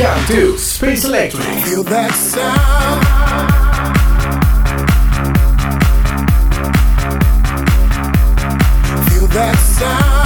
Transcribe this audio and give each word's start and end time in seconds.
Welcome 0.00 0.34
to 0.34 0.56
Space 0.56 1.04
Electric. 1.04 1.44
Feel 1.44 1.82
that 1.82 2.14
sound. 2.14 3.00
Feel 9.10 9.26
that 9.26 9.56
sound. 9.58 10.19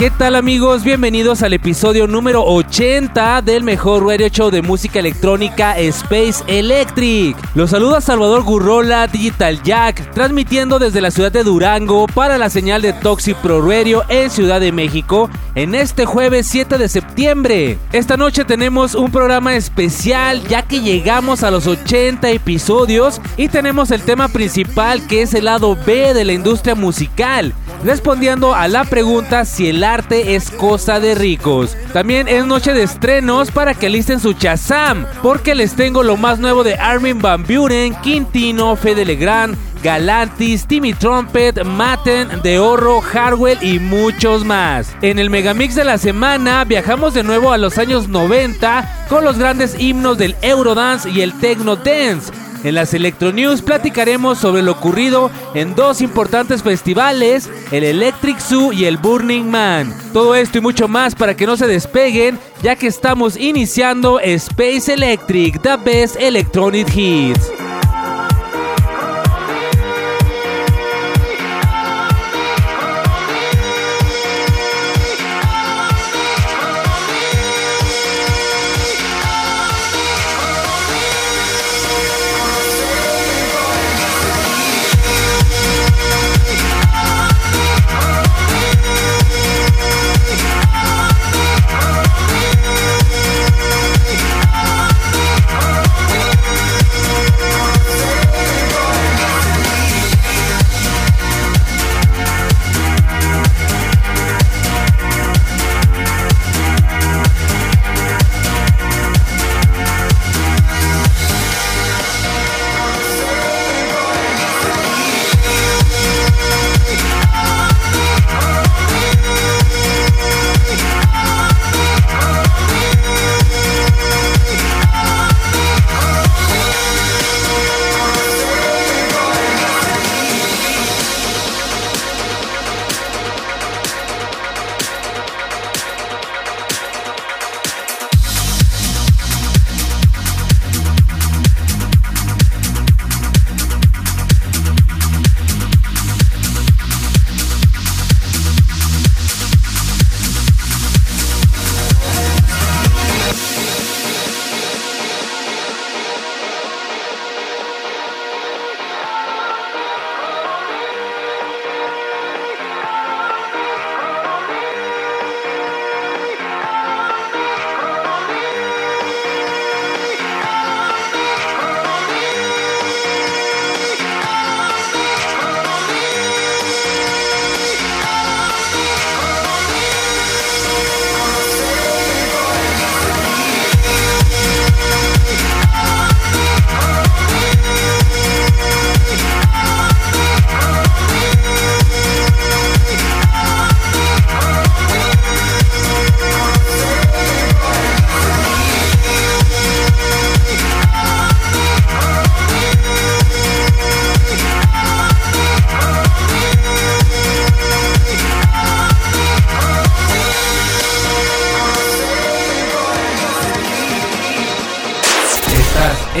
¿Qué 0.00 0.08
tal 0.08 0.34
amigos? 0.34 0.82
Bienvenidos 0.82 1.42
al 1.42 1.52
episodio 1.52 2.06
número 2.06 2.42
80 2.42 3.42
del 3.42 3.64
mejor 3.64 4.06
radio 4.06 4.28
show 4.28 4.50
de 4.50 4.62
música 4.62 4.98
electrónica 4.98 5.76
Space 5.76 6.42
Electric. 6.46 7.36
Los 7.54 7.68
saluda 7.68 8.00
Salvador 8.00 8.42
Gurrola, 8.42 9.08
Digital 9.08 9.62
Jack, 9.62 10.10
transmitiendo 10.14 10.78
desde 10.78 11.02
la 11.02 11.10
ciudad 11.10 11.30
de 11.30 11.44
Durango 11.44 12.06
para 12.06 12.38
la 12.38 12.48
señal 12.48 12.80
de 12.80 12.94
Toxic 12.94 13.36
Pro 13.42 13.60
Radio 13.60 14.02
en 14.08 14.30
Ciudad 14.30 14.58
de 14.58 14.72
México 14.72 15.28
en 15.54 15.74
este 15.74 16.06
jueves 16.06 16.46
7 16.46 16.78
de 16.78 16.88
septiembre. 16.88 17.78
Esta 17.92 18.16
noche 18.16 18.46
tenemos 18.46 18.94
un 18.94 19.12
programa 19.12 19.54
especial 19.54 20.42
ya 20.48 20.62
que 20.62 20.80
llegamos 20.80 21.42
a 21.42 21.50
los 21.50 21.66
80 21.66 22.30
episodios 22.30 23.20
y 23.36 23.48
tenemos 23.48 23.90
el 23.90 24.00
tema 24.00 24.28
principal 24.28 25.06
que 25.06 25.20
es 25.20 25.34
el 25.34 25.44
lado 25.44 25.76
B 25.84 26.14
de 26.14 26.24
la 26.24 26.32
industria 26.32 26.74
musical 26.74 27.52
respondiendo 27.84 28.54
a 28.54 28.68
la 28.68 28.84
pregunta 28.84 29.44
si 29.44 29.68
el 29.68 29.80
es 29.90 30.52
cosa 30.52 31.00
de 31.00 31.16
ricos. 31.16 31.76
También 31.92 32.28
es 32.28 32.46
noche 32.46 32.72
de 32.72 32.84
estrenos 32.84 33.50
para 33.50 33.74
que 33.74 33.88
listen 33.88 34.20
su 34.20 34.34
Chazam, 34.34 35.04
porque 35.20 35.56
les 35.56 35.74
tengo 35.74 36.04
lo 36.04 36.16
más 36.16 36.38
nuevo 36.38 36.62
de 36.62 36.76
Armin 36.76 37.20
Van 37.20 37.44
Buren, 37.44 37.96
Quintino, 37.96 38.76
Fede 38.76 39.04
Legrand, 39.04 39.56
Galantis, 39.82 40.66
Timmy 40.66 40.94
Trumpet, 40.94 41.64
Matten, 41.64 42.40
De 42.42 42.60
Oro, 42.60 43.02
Harwell 43.02 43.58
y 43.62 43.80
muchos 43.80 44.44
más. 44.44 44.94
En 45.02 45.18
el 45.18 45.28
Megamix 45.28 45.74
de 45.74 45.84
la 45.84 45.98
semana 45.98 46.64
viajamos 46.64 47.12
de 47.12 47.24
nuevo 47.24 47.50
a 47.50 47.58
los 47.58 47.76
años 47.76 48.06
90 48.06 49.06
con 49.08 49.24
los 49.24 49.38
grandes 49.38 49.74
himnos 49.76 50.18
del 50.18 50.36
Eurodance 50.40 51.10
y 51.10 51.22
el 51.22 51.32
Techno 51.40 51.74
Dance. 51.74 52.30
En 52.62 52.74
las 52.74 52.92
Electro 52.92 53.32
News 53.32 53.62
platicaremos 53.62 54.38
sobre 54.38 54.62
lo 54.62 54.72
ocurrido 54.72 55.30
en 55.54 55.74
dos 55.74 56.02
importantes 56.02 56.62
festivales, 56.62 57.48
el 57.72 57.84
Electric 57.84 58.38
Zoo 58.38 58.72
y 58.72 58.84
el 58.84 58.98
Burning 58.98 59.50
Man. 59.50 59.94
Todo 60.12 60.34
esto 60.34 60.58
y 60.58 60.60
mucho 60.60 60.86
más 60.86 61.14
para 61.14 61.34
que 61.34 61.46
no 61.46 61.56
se 61.56 61.66
despeguen, 61.66 62.38
ya 62.62 62.76
que 62.76 62.86
estamos 62.86 63.36
iniciando 63.36 64.20
Space 64.20 64.92
Electric, 64.92 65.62
the 65.62 65.76
best 65.76 66.16
electronic 66.16 66.88
hits. 66.94 67.59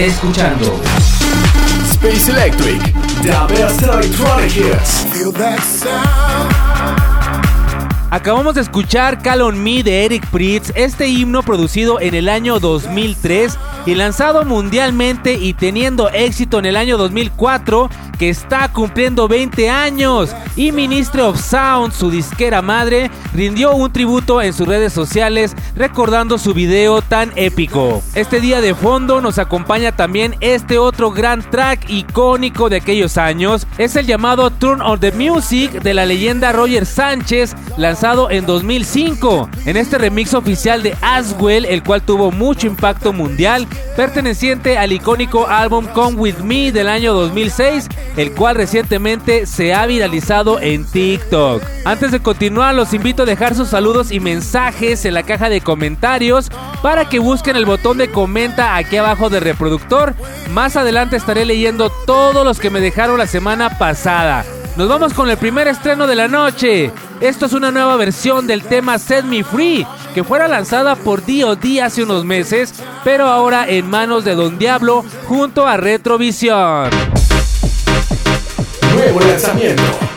Escuchando 0.06 0.80
Space 1.90 2.30
Electric, 2.30 2.82
The 3.22 3.52
Best 3.52 3.82
Electronic 3.82 4.56
Hits. 4.56 5.04
Feel 5.12 5.32
that 5.32 5.60
sound. 5.60 6.70
Acabamos 8.12 8.56
de 8.56 8.62
escuchar 8.62 9.22
Call 9.22 9.42
on 9.42 9.62
Me 9.62 9.84
de 9.84 10.04
Eric 10.04 10.26
Pritz, 10.30 10.72
este 10.74 11.06
himno 11.06 11.44
producido 11.44 12.00
en 12.00 12.14
el 12.14 12.28
año 12.28 12.58
2003 12.58 13.56
y 13.86 13.94
lanzado 13.94 14.44
mundialmente 14.44 15.34
y 15.34 15.52
teniendo 15.54 16.08
éxito 16.10 16.58
en 16.58 16.66
el 16.66 16.76
año 16.76 16.98
2004, 16.98 17.88
que 18.18 18.28
está 18.28 18.68
cumpliendo 18.72 19.28
20 19.28 19.70
años 19.70 20.34
y 20.56 20.72
Ministry 20.72 21.20
of 21.20 21.40
Sound, 21.40 21.92
su 21.92 22.10
disquera 22.10 22.62
madre, 22.62 23.12
rindió 23.32 23.74
un 23.74 23.92
tributo 23.92 24.42
en 24.42 24.54
sus 24.54 24.66
redes 24.66 24.92
sociales 24.92 25.54
recordando 25.76 26.38
su 26.38 26.54
video 26.54 27.02
tan 27.02 27.32
épico. 27.36 28.02
Este 28.14 28.40
día 28.40 28.60
de 28.60 28.74
fondo 28.74 29.20
nos 29.20 29.38
acompaña 29.38 29.92
también 29.92 30.36
este 30.40 30.78
otro 30.78 31.10
gran 31.10 31.42
track 31.42 31.88
icónico 31.88 32.68
de 32.68 32.76
aquellos 32.76 33.18
años, 33.18 33.66
es 33.78 33.96
el 33.96 34.06
llamado 34.06 34.50
Turn 34.50 34.80
on 34.82 35.00
the 35.00 35.12
Music 35.12 35.70
de 35.82 35.94
la 35.94 36.06
leyenda 36.06 36.52
Roger 36.52 36.86
Sánchez, 36.86 37.54
lanzado 37.76 38.30
en 38.30 38.46
2005. 38.46 39.48
En 39.66 39.76
este 39.76 39.98
remix 39.98 40.34
oficial 40.34 40.82
de 40.82 40.96
Aswell, 41.00 41.64
el 41.64 41.82
cual 41.82 42.02
tuvo 42.02 42.30
mucho 42.30 42.66
impacto 42.66 43.12
mundial, 43.12 43.66
perteneciente 43.96 44.78
al 44.78 44.92
icónico 44.92 45.48
álbum 45.48 45.86
Come 45.86 46.16
With 46.16 46.38
Me 46.38 46.72
del 46.72 46.88
año 46.88 47.12
2006, 47.14 47.88
el 48.16 48.32
cual 48.32 48.56
recientemente 48.56 49.46
se 49.46 49.74
ha 49.74 49.86
viralizado 49.86 50.60
en 50.60 50.84
TikTok. 50.84 51.62
Antes 51.84 52.10
de 52.12 52.20
continuar, 52.20 52.74
los 52.74 52.94
invito 52.94 53.22
a 53.22 53.26
dejar 53.26 53.54
sus 53.54 53.68
saludos 53.68 54.12
y 54.12 54.20
mensajes 54.20 55.04
en 55.04 55.14
la 55.14 55.22
caja 55.22 55.48
de 55.48 55.59
comentarios 55.60 56.50
para 56.82 57.08
que 57.08 57.18
busquen 57.18 57.56
el 57.56 57.66
botón 57.66 57.98
de 57.98 58.10
comenta 58.10 58.76
aquí 58.76 58.96
abajo 58.96 59.30
del 59.30 59.42
reproductor. 59.42 60.14
Más 60.50 60.76
adelante 60.76 61.16
estaré 61.16 61.44
leyendo 61.44 61.90
todos 61.90 62.44
los 62.44 62.58
que 62.58 62.70
me 62.70 62.80
dejaron 62.80 63.18
la 63.18 63.26
semana 63.26 63.78
pasada. 63.78 64.44
Nos 64.76 64.88
vamos 64.88 65.12
con 65.12 65.28
el 65.28 65.36
primer 65.36 65.68
estreno 65.68 66.06
de 66.06 66.16
la 66.16 66.28
noche. 66.28 66.90
Esto 67.20 67.46
es 67.46 67.52
una 67.52 67.70
nueva 67.70 67.96
versión 67.96 68.46
del 68.46 68.62
tema 68.62 68.98
Set 68.98 69.24
Me 69.24 69.44
Free, 69.44 69.86
que 70.14 70.24
fuera 70.24 70.48
lanzada 70.48 70.96
por 70.96 71.24
D.O.D. 71.24 71.82
hace 71.82 72.02
unos 72.02 72.24
meses, 72.24 72.72
pero 73.04 73.26
ahora 73.26 73.68
en 73.68 73.90
manos 73.90 74.24
de 74.24 74.34
Don 74.34 74.58
Diablo 74.58 75.04
junto 75.26 75.66
a 75.66 75.76
Retrovisión. 75.76 76.90
Nuevo 78.94 79.20
lanzamiento. 79.20 80.09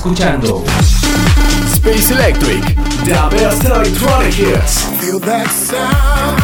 Escuchando 0.00 0.64
Space 1.74 2.10
Electric. 2.10 2.64
The 3.04 3.36
best 3.36 3.64
electronic 3.66 4.32
hits. 4.32 4.86
Feel 4.98 5.20
that 5.20 5.46
sound. 5.50 6.40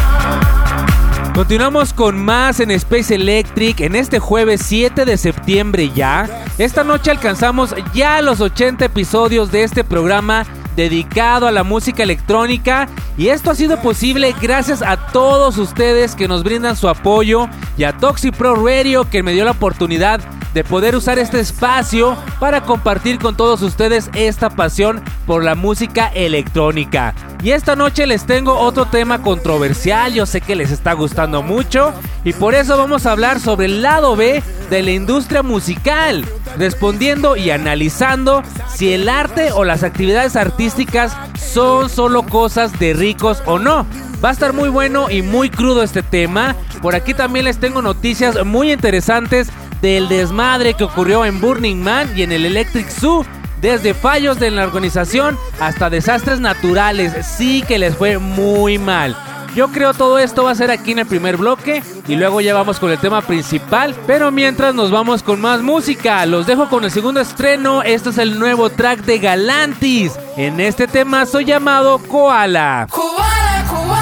Continuamos 1.33 1.91
con 1.91 2.23
más 2.23 2.59
en 2.59 2.69
Space 2.69 3.15
Electric 3.15 3.81
en 3.81 3.95
este 3.95 4.19
jueves 4.19 4.61
7 4.63 5.05
de 5.05 5.17
septiembre 5.17 5.89
ya. 5.89 6.29
Esta 6.59 6.83
noche 6.83 7.09
alcanzamos 7.09 7.73
ya 7.95 8.21
los 8.21 8.41
80 8.41 8.85
episodios 8.85 9.51
de 9.51 9.63
este 9.63 9.83
programa 9.83 10.45
dedicado 10.75 11.47
a 11.47 11.51
la 11.51 11.63
música 11.63 12.03
electrónica 12.03 12.87
y 13.17 13.29
esto 13.29 13.49
ha 13.49 13.55
sido 13.55 13.81
posible 13.81 14.35
gracias 14.39 14.83
a 14.83 14.97
todos 15.11 15.57
ustedes 15.57 16.13
que 16.13 16.27
nos 16.27 16.43
brindan 16.43 16.75
su 16.75 16.87
apoyo 16.87 17.49
y 17.75 17.85
a 17.85 17.97
Toxi 17.97 18.29
Pro 18.29 18.53
Radio 18.53 19.09
que 19.09 19.23
me 19.23 19.33
dio 19.33 19.45
la 19.45 19.51
oportunidad 19.51 20.21
de 20.57 20.63
poder 20.63 20.95
usar 20.95 21.19
este 21.19 21.39
espacio 21.39 22.17
para 22.39 22.63
compartir 22.63 23.19
con 23.19 23.37
todos 23.37 23.61
ustedes 23.61 24.09
esta 24.15 24.49
pasión 24.49 25.03
por 25.27 25.43
la 25.43 25.53
música 25.53 26.07
electrónica. 26.07 27.13
Y 27.43 27.51
esta 27.51 27.75
noche 27.75 28.07
les 28.07 28.25
tengo 28.25 28.57
otro 28.57 28.85
tema 28.87 29.21
controversial, 29.21 30.15
yo 30.15 30.25
sé 30.25 30.41
que 30.41 30.55
les 30.55 30.71
está 30.71 30.93
gustando 30.93 31.43
mucho 31.43 31.93
y 32.23 32.33
por 32.33 32.55
eso 32.55 32.75
vamos 32.75 33.05
a 33.05 33.11
hablar 33.11 33.39
sobre 33.39 33.67
el 33.67 33.83
lado 33.83 34.15
B 34.15 34.41
de 34.71 34.81
la 34.81 34.89
industria 34.89 35.43
musical, 35.43 36.25
respondiendo 36.57 37.37
y 37.37 37.51
analizando 37.51 38.41
si 38.67 38.93
el 38.93 39.09
arte 39.09 39.51
o 39.51 39.63
las 39.63 39.83
actividades 39.83 40.35
artísticas 40.35 41.15
son 41.35 41.87
solo 41.87 42.23
cosas 42.23 42.79
de 42.79 42.93
ricos 42.93 43.43
o 43.45 43.59
no. 43.59 43.85
Va 44.25 44.29
a 44.29 44.31
estar 44.31 44.53
muy 44.53 44.69
bueno 44.69 45.11
y 45.11 45.21
muy 45.21 45.51
crudo 45.51 45.83
este 45.83 46.01
tema. 46.01 46.55
Por 46.81 46.95
aquí 46.95 47.13
también 47.13 47.45
les 47.45 47.59
tengo 47.59 47.83
noticias 47.83 48.43
muy 48.43 48.71
interesantes 48.71 49.51
del 49.81 50.07
desmadre 50.07 50.73
que 50.73 50.83
ocurrió 50.83 51.25
en 51.25 51.39
Burning 51.39 51.77
Man 51.77 52.11
y 52.15 52.23
en 52.23 52.31
el 52.31 52.45
Electric 52.45 52.89
Zoo. 52.89 53.25
Desde 53.61 53.93
fallos 53.95 54.39
de 54.39 54.51
la 54.51 54.65
organización 54.65 55.37
hasta 55.59 55.89
desastres 55.89 56.39
naturales, 56.39 57.13
sí 57.25 57.63
que 57.67 57.79
les 57.79 57.95
fue 57.95 58.19
muy 58.19 58.77
mal. 58.77 59.17
Yo 59.55 59.69
creo 59.69 59.95
todo 59.95 60.19
esto 60.19 60.43
va 60.43 60.51
a 60.51 60.55
ser 60.55 60.69
aquí 60.69 60.91
en 60.91 60.99
el 60.99 61.07
primer 61.07 61.37
bloque 61.37 61.81
y 62.07 62.15
luego 62.15 62.41
ya 62.41 62.53
vamos 62.53 62.79
con 62.79 62.91
el 62.91 62.99
tema 62.99 63.21
principal. 63.21 63.95
Pero 64.05 64.31
mientras 64.31 64.75
nos 64.75 64.91
vamos 64.91 65.23
con 65.23 65.41
más 65.41 65.63
música, 65.63 66.23
los 66.27 66.45
dejo 66.45 66.69
con 66.69 66.83
el 66.83 66.91
segundo 66.91 67.19
estreno. 67.19 67.81
Este 67.81 68.11
es 68.11 68.19
el 68.19 68.37
nuevo 68.37 68.69
track 68.69 68.99
de 68.99 69.17
Galantis. 69.17 70.13
En 70.35 70.59
este 70.59 70.87
tema 70.87 71.25
soy 71.25 71.45
llamado 71.45 71.97
Koala. 71.97 72.85
Koala, 72.91 73.65
koala, 73.67 73.97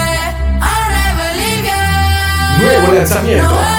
yeah. 0.00 0.60
I'll 0.62 0.88
never 0.90 1.36
leave 1.36 1.66
ya. 1.66 2.58
Nuevo 2.62 2.94
lanzamiento. 2.94 3.77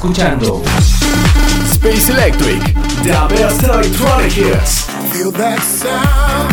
Escuchando 0.00 0.62
Space 1.72 2.10
Electric, 2.10 2.62
the 3.02 3.12
best 3.28 3.62
electronic 3.62 4.32
hits. 4.32 4.86
Feel 5.12 5.30
that 5.30 5.60
sound. 5.60 6.50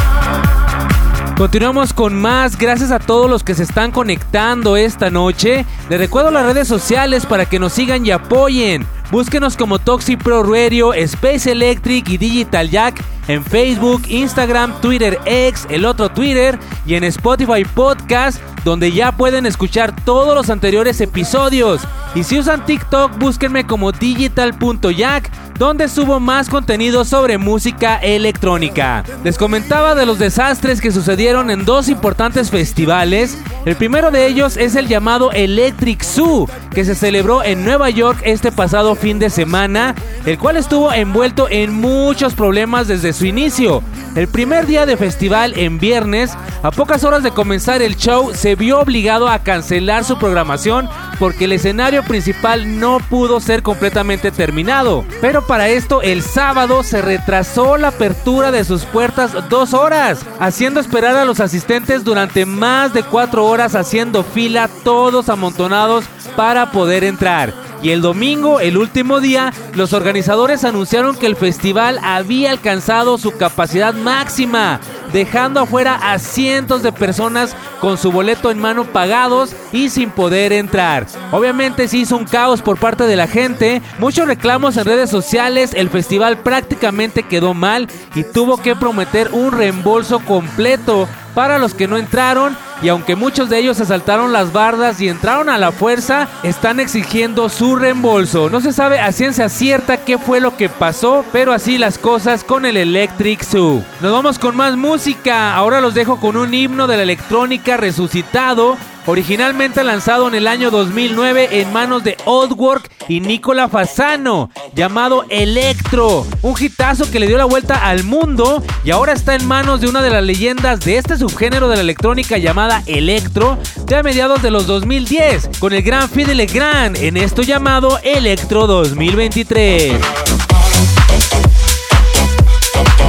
Continuamos 1.38 1.94
con 1.94 2.14
más, 2.14 2.58
gracias 2.58 2.92
a 2.92 3.00
todos 3.00 3.30
los 3.30 3.46
que 3.46 3.56
se 3.56 3.64
están 3.64 3.92
conectando 3.92 4.76
esta 4.76 5.10
noche. 5.10 5.66
Les 5.90 5.98
recuerdo 5.98 6.30
las 6.30 6.46
redes 6.46 6.68
sociales 6.68 7.26
para 7.26 7.46
que 7.46 7.58
nos 7.58 7.72
sigan 7.72 8.06
y 8.06 8.12
apoyen. 8.12 8.86
Búsquenos 9.12 9.56
como 9.56 9.80
Toxic 9.80 10.22
Pro 10.22 10.44
Radio, 10.44 10.94
Space 10.94 11.50
Electric 11.50 12.10
y 12.10 12.18
Digital 12.18 12.70
Jack 12.70 13.02
en 13.28 13.44
Facebook, 13.44 14.04
Instagram, 14.08 14.80
Twitter 14.82 15.20
X, 15.26 15.68
el 15.70 15.86
otro 15.86 16.10
Twitter 16.10 16.58
y 16.86 16.96
en 16.96 17.04
Spotify 17.04 17.64
Podcast, 17.64 18.42
donde 18.64 18.92
ya 18.92 19.12
pueden 19.12 19.46
escuchar 19.46 19.96
todos 20.04 20.36
los 20.36 20.50
anteriores 20.50 21.00
episodios. 21.02 21.82
Y 22.16 22.24
si 22.24 22.40
usan 22.40 22.66
TikTok, 22.66 23.18
búsquenme 23.18 23.66
como 23.66 23.92
digital.jack, 23.92 25.32
donde 25.58 25.88
subo 25.88 26.20
más 26.20 26.50
contenido 26.50 27.04
sobre 27.04 27.38
música 27.38 27.98
electrónica. 27.98 29.04
Les 29.24 29.38
comentaba 29.38 29.96
de 29.96 30.06
los 30.06 30.20
desastres 30.20 30.82
que 30.82 30.92
sucedieron 30.92 31.50
en 31.50 31.66
dos 31.66 31.90
importantes 31.90 32.52
festivales. 32.52 33.38
El 33.66 33.76
primero 33.76 34.12
de 34.12 34.28
ellos 34.28 34.58
es 34.58 34.76
el 34.76 34.88
llamado 34.88 35.32
Electric 35.32 36.04
Zoo, 36.04 36.48
que 36.72 36.86
se 36.86 36.96
celebró 36.96 37.44
en 37.44 37.66
Nueva 37.66 37.90
York 37.90 38.22
este 38.24 38.52
pasado 38.52 38.96
fin 38.96 39.20
de 39.20 39.30
semana, 39.30 39.96
el 40.26 40.38
cual 40.38 40.58
estuvo 40.58 40.94
envuelto 40.94 41.48
en 41.50 41.74
muchos 41.74 42.34
problemas 42.36 42.88
desde 42.88 43.14
su 43.14 43.26
inicio. 43.26 43.82
El 44.16 44.28
primer 44.28 44.68
día 44.68 44.86
de 44.86 44.98
festival 44.98 45.54
en 45.58 45.80
viernes, 45.80 46.32
a 46.64 46.72
pocas 46.72 47.04
horas 47.04 47.24
de 47.24 47.32
comenzar 47.32 47.82
el 47.82 47.96
show, 47.96 48.32
se 48.34 48.56
vio 48.56 48.80
obligado 48.80 49.28
a 49.28 49.40
cancelar 49.40 50.04
su 50.04 50.18
programación 50.18 50.90
porque 51.20 51.46
el 51.46 51.52
escenario 51.54 52.04
principal 52.04 52.80
no 52.80 53.00
pudo 53.10 53.40
ser 53.40 53.64
completamente 53.64 54.32
terminado. 54.32 55.06
Pero 55.22 55.47
para 55.48 55.70
esto, 55.70 56.02
el 56.02 56.22
sábado 56.22 56.84
se 56.84 57.02
retrasó 57.02 57.78
la 57.78 57.88
apertura 57.88 58.52
de 58.52 58.66
sus 58.66 58.84
puertas 58.86 59.50
dos 59.50 59.74
horas, 59.74 60.26
haciendo 60.40 60.80
esperar 60.80 61.16
a 61.16 61.26
los 61.26 61.40
asistentes 61.40 62.04
durante 62.04 62.46
más 62.46 62.94
de 62.94 63.04
cuatro 63.04 63.46
horas 63.46 63.74
haciendo 63.74 64.24
fila, 64.24 64.70
todos 64.84 65.30
amontonados 65.30 66.06
para 66.36 66.72
poder 66.72 67.04
entrar. 67.04 67.67
Y 67.82 67.92
el 67.92 68.02
domingo, 68.02 68.60
el 68.60 68.78
último 68.78 69.20
día, 69.20 69.54
los 69.74 69.94
organizadores 69.94 70.64
anunciaron 70.64 71.16
que 71.16 71.28
el 71.28 71.36
festival 71.36 72.00
había 72.04 72.52
alcanzado 72.52 73.18
su 73.18 73.32
capacidad 73.38 73.94
máxima, 73.94 74.80
dejando 75.14 75.60
afuera 75.60 75.96
a 75.96 76.18
cientos 76.20 76.84
de 76.84 76.92
personas 76.92 77.56
con 77.80 77.98
su 77.98 78.12
boleto 78.12 78.50
en 78.50 78.60
mano 78.60 78.86
pagados 78.86 79.56
y 79.72 79.90
sin 79.90 80.10
poder 80.10 80.54
entrar. 80.54 81.06
Obviamente 81.32 81.88
se 81.88 81.98
hizo 81.98 82.18
un 82.18 82.26
caos 82.26 82.62
por 82.62 82.80
parte 82.80 83.04
de 83.04 83.16
la 83.16 83.28
gente, 83.28 83.82
muchos 84.00 84.28
reclamos 84.28 84.78
en 84.78 84.86
redes 84.86 85.10
sociales, 85.10 85.72
el 85.74 85.90
festival 85.90 86.40
prácticamente 86.40 87.24
quedó 87.24 87.54
mal 87.54 87.88
y 88.16 88.24
tuvo 88.24 88.58
que 88.58 88.76
prometer 88.76 89.30
un 89.32 89.52
reembolso 89.52 90.20
completo 90.20 91.08
para 91.34 91.58
los 91.60 91.74
que 91.74 91.88
no 91.88 91.98
entraron 91.98 92.56
y 92.82 92.90
aunque 92.90 93.16
muchos 93.16 93.50
de 93.50 93.58
ellos 93.58 93.80
asaltaron 93.80 94.32
las 94.32 94.54
bardas 94.54 95.02
y 95.02 95.10
entraron 95.10 95.50
a 95.50 95.58
la 95.58 95.72
fuerza, 95.72 96.28
están 96.44 96.80
exigiendo 96.80 97.50
su 97.50 97.76
reembolso. 97.76 98.50
No 98.50 98.62
se 98.62 98.72
sabe 98.72 99.00
a 99.00 99.12
ciencia 99.12 99.50
cierta 99.50 99.98
qué 99.98 100.18
fue 100.18 100.40
lo 100.40 100.56
que 100.56 100.70
pasó, 100.70 101.26
pero 101.32 101.54
así 101.54 101.78
las 101.78 101.98
cosas 101.98 102.44
con 102.44 102.66
el 102.66 102.78
Electric 102.78 103.44
Zoo. 103.44 103.84
Nos 104.02 104.12
vamos 104.12 104.38
con 104.38 104.56
más 104.56 104.76
música, 104.76 105.56
ahora 105.56 105.82
los 105.82 105.96
dejo 105.96 106.20
con 106.20 106.38
un 106.38 106.54
himno 106.54 106.86
de 106.88 106.98
la 106.98 107.04
electrónica 107.04 107.78
resucitado. 107.78 108.78
Originalmente 109.08 109.86
lanzado 109.86 110.28
en 110.28 110.36
el 110.36 110.48
año 110.48 110.70
2009 110.70 111.62
en 111.62 111.72
manos 111.72 112.04
de 112.04 112.18
Oldwork 112.26 112.92
y 113.08 113.22
Nicola 113.22 113.70
Fasano, 113.70 114.50
llamado 114.76 115.24
Electro, 115.30 116.28
un 116.42 116.56
hitazo 116.60 117.10
que 117.10 117.22
le 117.22 117.28
dio 117.28 117.38
la 117.38 117.46
vuelta 117.46 117.88
al 117.88 118.04
mundo 118.04 118.62
y 118.84 118.92
ahora 118.92 119.14
está 119.14 119.34
en 119.36 119.48
manos 119.48 119.80
de 119.80 119.88
una 119.88 120.02
de 120.02 120.10
las 120.10 120.26
leyendas 120.26 120.82
de 120.82 120.98
este 120.98 121.18
subgénero 121.18 121.70
de 121.70 121.78
la 121.78 121.84
electrónica 121.84 122.38
llamada 122.38 122.84
Electro 122.86 123.58
de 123.86 123.96
a 123.96 124.04
mediados 124.04 124.42
de 124.42 124.52
los 124.52 124.68
2010, 124.68 125.52
con 125.60 125.72
el 125.72 125.84
gran 125.84 126.10
Fidel 126.10 126.36
Legrand 126.36 126.98
en 126.98 127.16
esto 127.16 127.44
llamado 127.44 128.00
Electro 128.04 128.68
2023. 128.68 129.94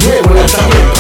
Nuevo 0.05 0.98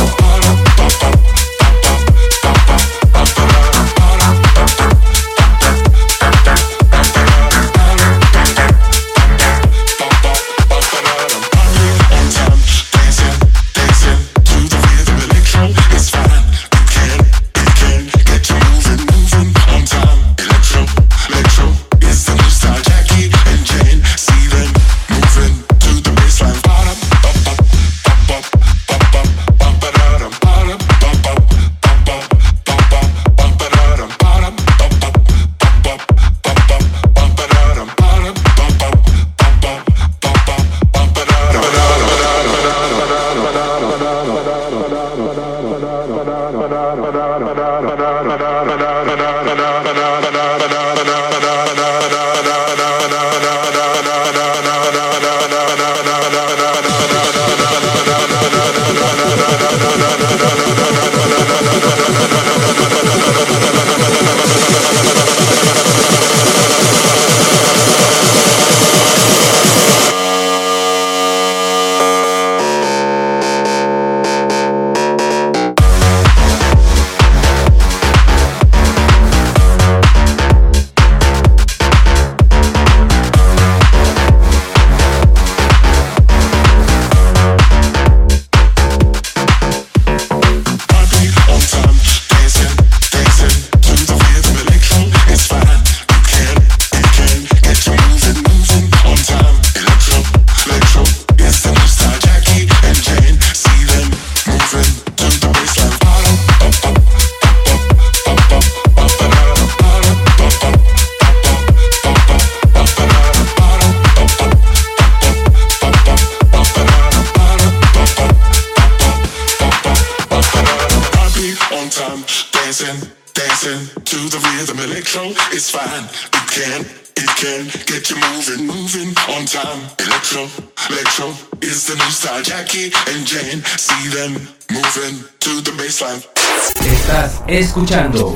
Estás 136.87 137.43
escuchando 137.47 138.35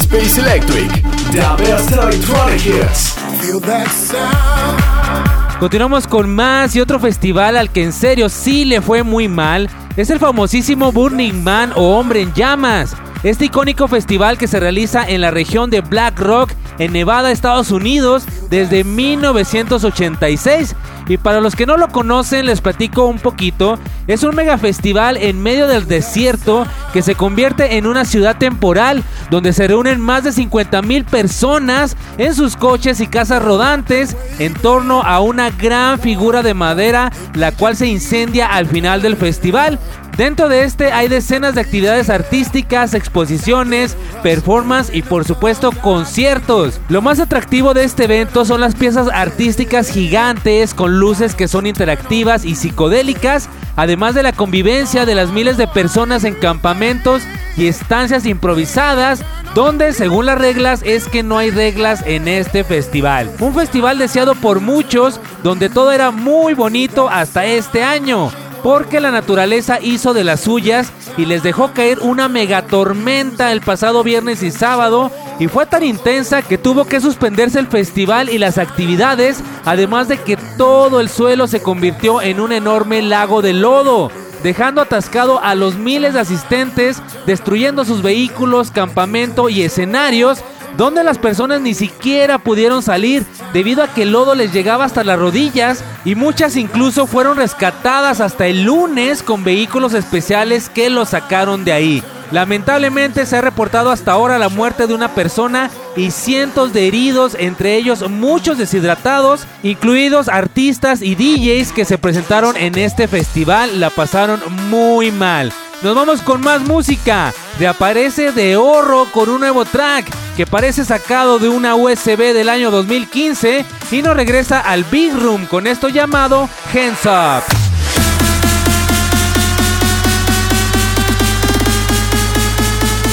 Space 0.00 0.40
Electric, 0.40 0.90
the 1.32 1.62
best 1.62 1.92
electronic 1.92 2.64
hits. 2.64 3.12
Feel 3.42 3.60
that 3.60 3.86
sound. 3.88 5.58
Continuamos 5.60 6.06
con 6.06 6.34
más 6.34 6.74
y 6.74 6.80
otro 6.80 6.98
festival 6.98 7.58
al 7.58 7.70
que 7.70 7.82
en 7.82 7.92
serio 7.92 8.30
sí 8.30 8.64
le 8.64 8.80
fue 8.80 9.02
muy 9.02 9.28
mal 9.28 9.68
es 9.96 10.10
el 10.10 10.18
famosísimo 10.18 10.90
Burning 10.90 11.44
Man 11.44 11.72
o 11.76 11.96
Hombre 11.96 12.22
en 12.22 12.32
Llamas. 12.34 12.96
Este 13.22 13.44
icónico 13.44 13.86
festival 13.86 14.38
que 14.38 14.48
se 14.48 14.58
realiza 14.58 15.08
en 15.08 15.20
la 15.20 15.30
región 15.30 15.70
de 15.70 15.82
Black 15.82 16.18
Rock 16.18 16.50
en 16.78 16.92
Nevada, 16.92 17.30
Estados 17.30 17.70
Unidos, 17.70 18.24
desde 18.50 18.82
1986. 18.82 20.74
Y 21.06 21.18
para 21.18 21.40
los 21.40 21.54
que 21.54 21.66
no 21.66 21.76
lo 21.76 21.88
conocen, 21.88 22.46
les 22.46 22.60
platico 22.60 23.06
un 23.06 23.18
poquito. 23.18 23.78
Es 24.06 24.22
un 24.22 24.34
mega 24.34 24.58
festival 24.58 25.16
en 25.16 25.42
medio 25.42 25.66
del 25.66 25.86
desierto 25.86 26.66
que 26.92 27.00
se 27.00 27.14
convierte 27.14 27.78
en 27.78 27.86
una 27.86 28.04
ciudad 28.04 28.36
temporal 28.36 29.02
donde 29.30 29.54
se 29.54 29.66
reúnen 29.66 29.98
más 29.98 30.24
de 30.24 30.32
50 30.32 30.82
mil 30.82 31.04
personas 31.04 31.96
en 32.18 32.34
sus 32.34 32.56
coches 32.56 33.00
y 33.00 33.06
casas 33.06 33.42
rodantes 33.42 34.14
en 34.38 34.52
torno 34.52 35.02
a 35.02 35.20
una 35.20 35.50
gran 35.50 35.98
figura 35.98 36.42
de 36.42 36.52
madera, 36.52 37.10
la 37.34 37.52
cual 37.52 37.76
se 37.76 37.86
incendia 37.86 38.46
al 38.46 38.66
final 38.66 39.00
del 39.00 39.16
festival. 39.16 39.78
Dentro 40.16 40.48
de 40.48 40.62
este 40.62 40.92
hay 40.92 41.08
decenas 41.08 41.56
de 41.56 41.62
actividades 41.62 42.08
artísticas, 42.08 42.94
exposiciones, 42.94 43.96
performance 44.22 44.94
y 44.94 45.02
por 45.02 45.24
supuesto 45.24 45.72
conciertos. 45.72 46.80
Lo 46.88 47.02
más 47.02 47.18
atractivo 47.18 47.74
de 47.74 47.82
este 47.82 48.04
evento 48.04 48.44
son 48.44 48.60
las 48.60 48.76
piezas 48.76 49.08
artísticas 49.12 49.90
gigantes 49.90 50.72
con 50.72 51.00
luces 51.00 51.34
que 51.34 51.48
son 51.48 51.66
interactivas 51.66 52.44
y 52.44 52.54
psicodélicas, 52.54 53.48
además 53.74 53.93
de 53.94 54.22
la 54.24 54.32
convivencia 54.32 55.06
de 55.06 55.14
las 55.14 55.30
miles 55.30 55.56
de 55.56 55.68
personas 55.68 56.24
en 56.24 56.34
campamentos 56.34 57.22
y 57.56 57.68
estancias 57.68 58.26
improvisadas, 58.26 59.22
donde 59.54 59.92
según 59.92 60.26
las 60.26 60.36
reglas 60.36 60.82
es 60.84 61.06
que 61.08 61.22
no 61.22 61.38
hay 61.38 61.50
reglas 61.50 62.02
en 62.04 62.26
este 62.26 62.64
festival. 62.64 63.30
Un 63.38 63.54
festival 63.54 63.98
deseado 63.98 64.34
por 64.34 64.60
muchos, 64.60 65.20
donde 65.44 65.70
todo 65.70 65.92
era 65.92 66.10
muy 66.10 66.54
bonito 66.54 67.08
hasta 67.08 67.46
este 67.46 67.84
año 67.84 68.32
porque 68.64 68.98
la 68.98 69.10
naturaleza 69.10 69.78
hizo 69.78 70.14
de 70.14 70.24
las 70.24 70.40
suyas 70.40 70.90
y 71.18 71.26
les 71.26 71.42
dejó 71.42 71.74
caer 71.74 71.98
una 72.00 72.30
megatormenta 72.30 73.52
el 73.52 73.60
pasado 73.60 74.02
viernes 74.02 74.42
y 74.42 74.50
sábado 74.50 75.10
y 75.38 75.48
fue 75.48 75.66
tan 75.66 75.84
intensa 75.84 76.40
que 76.40 76.56
tuvo 76.56 76.86
que 76.86 77.02
suspenderse 77.02 77.58
el 77.58 77.66
festival 77.66 78.30
y 78.30 78.38
las 78.38 78.56
actividades, 78.56 79.44
además 79.66 80.08
de 80.08 80.16
que 80.16 80.38
todo 80.56 81.00
el 81.00 81.10
suelo 81.10 81.46
se 81.46 81.60
convirtió 81.60 82.22
en 82.22 82.40
un 82.40 82.52
enorme 82.52 83.02
lago 83.02 83.42
de 83.42 83.52
lodo 83.52 84.10
dejando 84.42 84.82
atascado 84.82 85.42
a 85.42 85.54
los 85.54 85.76
miles 85.76 86.12
de 86.12 86.20
asistentes, 86.20 87.02
destruyendo 87.24 87.86
sus 87.86 88.02
vehículos, 88.02 88.70
campamento 88.70 89.48
y 89.48 89.62
escenarios, 89.62 90.44
donde 90.76 91.04
las 91.04 91.18
personas 91.18 91.60
ni 91.60 91.74
siquiera 91.74 92.38
pudieron 92.38 92.82
salir 92.82 93.24
debido 93.52 93.82
a 93.82 93.88
que 93.88 94.02
el 94.02 94.12
lodo 94.12 94.34
les 94.34 94.52
llegaba 94.52 94.84
hasta 94.84 95.04
las 95.04 95.18
rodillas 95.18 95.84
y 96.04 96.14
muchas 96.14 96.56
incluso 96.56 97.06
fueron 97.06 97.36
rescatadas 97.36 98.20
hasta 98.20 98.46
el 98.46 98.64
lunes 98.64 99.22
con 99.22 99.44
vehículos 99.44 99.94
especiales 99.94 100.68
que 100.68 100.90
los 100.90 101.10
sacaron 101.10 101.64
de 101.64 101.72
ahí. 101.72 102.02
Lamentablemente 102.30 103.26
se 103.26 103.36
ha 103.36 103.40
reportado 103.40 103.90
hasta 103.90 104.12
ahora 104.12 104.38
la 104.38 104.48
muerte 104.48 104.86
de 104.86 104.94
una 104.94 105.14
persona 105.14 105.70
y 105.96 106.10
cientos 106.10 106.72
de 106.72 106.88
heridos, 106.88 107.36
entre 107.38 107.76
ellos 107.76 108.08
muchos 108.10 108.58
deshidratados, 108.58 109.46
incluidos 109.62 110.28
artistas 110.28 111.02
y 111.02 111.14
DJs 111.14 111.72
que 111.72 111.84
se 111.84 111.98
presentaron 111.98 112.56
en 112.56 112.76
este 112.76 113.06
festival, 113.06 113.78
la 113.78 113.90
pasaron 113.90 114.40
muy 114.68 115.12
mal. 115.12 115.52
Nos 115.84 115.94
vamos 115.94 116.22
con 116.22 116.40
más 116.40 116.62
música. 116.62 117.34
Reaparece 117.58 118.32
de 118.32 118.56
Horro 118.56 119.04
con 119.12 119.28
un 119.28 119.40
nuevo 119.40 119.66
track 119.66 120.10
que 120.34 120.46
parece 120.46 120.82
sacado 120.82 121.38
de 121.38 121.50
una 121.50 121.74
USB 121.74 122.32
del 122.32 122.48
año 122.48 122.70
2015 122.70 123.66
y 123.90 124.00
nos 124.00 124.16
regresa 124.16 124.60
al 124.60 124.84
Big 124.84 125.12
Room 125.12 125.44
con 125.44 125.66
esto 125.66 125.90
llamado 125.90 126.48
Hands 126.72 127.04
Up. 127.04 127.44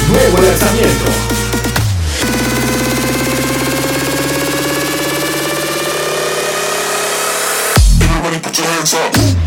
Nuevo 0.08 0.38
lanzamiento. 0.38 1.06
Everybody 8.00 8.40
put 8.40 8.58
your 8.58 8.66
hands 8.68 8.94
up. 8.94 9.41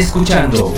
Escuchando 0.00 0.74